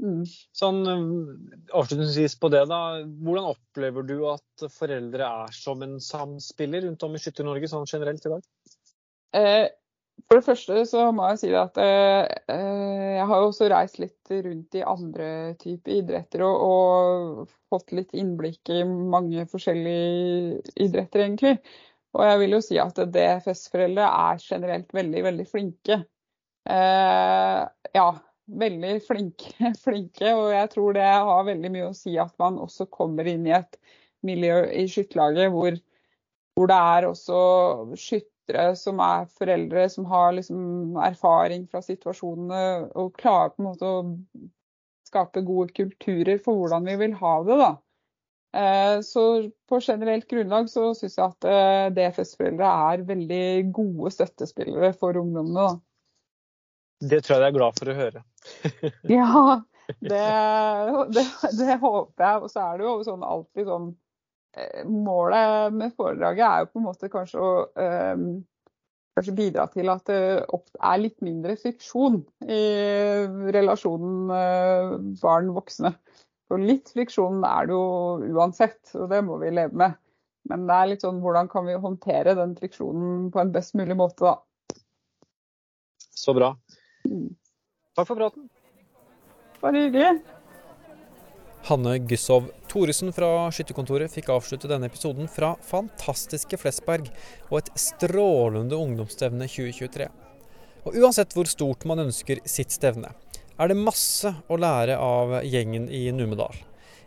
[0.00, 0.22] Mm.
[0.56, 0.80] Sånn
[1.76, 2.80] avslutningsvis på det, da.
[3.20, 8.24] Hvordan opplever du at foreldre er som en samspiller rundt om i Skytter-Norge sånn generelt
[8.24, 8.46] i dag?
[9.36, 9.66] Eh,
[10.26, 12.28] for det første så må jeg si at eh,
[13.18, 15.28] jeg har jo også reist litt rundt i andre
[15.60, 21.52] typer idretter og, og, fått litt innblikk i mange forskjellige idretter, egentlig.
[22.16, 26.00] Og jeg vil jo si at DFS-foreldre er generelt veldig, veldig flinke.
[26.70, 27.60] Eh,
[27.94, 28.08] ja,
[28.58, 32.88] veldig flinke, flinke, og jeg tror det har veldig mye å si at man også
[32.92, 33.80] kommer inn i et
[34.26, 35.76] miljø i skytterlaget hvor,
[36.56, 37.40] hvor, det er også
[37.98, 43.92] skyttere som er foreldre, som har liksom erfaring fra situasjonene og klarer på en måte
[43.92, 44.02] å
[45.08, 47.56] skape gode kulturer for hvordan vi vil ha det.
[47.60, 47.70] da.
[49.06, 49.22] Så
[49.70, 53.44] på generelt grunnlag så syns jeg at DFS-foreldre er veldig
[53.74, 55.66] gode støttespillere for ungdommene.
[55.66, 55.78] da.
[57.00, 58.22] Det tror jeg de er glad for å høre.
[59.16, 59.62] ja,
[60.10, 60.22] det,
[61.14, 61.26] det,
[61.58, 62.44] det, håper jeg.
[62.44, 63.90] Og så er det jo sånn alltid sånn
[64.90, 68.24] Målet med foredraget er jo på en måte kanskje å um,
[69.14, 72.16] kanskje bidra til at det er litt mindre friksjon
[72.50, 72.64] i
[73.54, 75.92] relasjonen uh, barn-voksne.
[76.50, 79.94] For litt friksjon er det jo uansett, og det må vi leve med.
[80.50, 83.94] Men det er litt sånn hvordan kan vi håndtere den friksjonen på en best mulig
[84.00, 84.80] måte, da.
[86.10, 86.56] Så bra.
[88.00, 88.46] Takk for praten.
[89.60, 90.22] Bare hyggelig.
[91.68, 97.10] Hanne Gussov Thoresen fra Skytterkontoret fikk avslutte denne episoden fra fantastiske Flesberg
[97.50, 100.06] og et strålende ungdomsstevne 2023.
[100.88, 103.10] Og uansett hvor stort man ønsker sitt stevne,
[103.60, 106.56] er det masse å lære av gjengen i Numedal.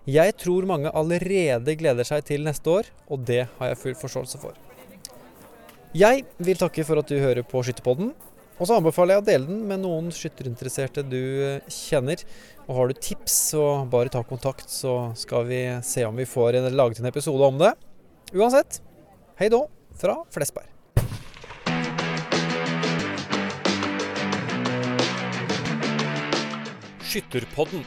[0.05, 4.43] Jeg tror mange allerede gleder seg til neste år, og det har jeg full forståelse
[4.45, 4.61] for.
[5.97, 8.13] Jeg vil takke for at du hører på Skytterpodden.
[8.59, 12.21] Og så anbefaler jeg å dele den med noen skytterinteresserte du eh, kjenner.
[12.67, 16.59] Og har du tips, så bare ta kontakt, så skal vi se om vi får
[16.61, 17.73] en- laget en episode om det.
[18.33, 18.79] Uansett,
[19.41, 19.65] hei da
[19.99, 20.69] fra Flesberg.
[27.03, 27.83] Skytterpodden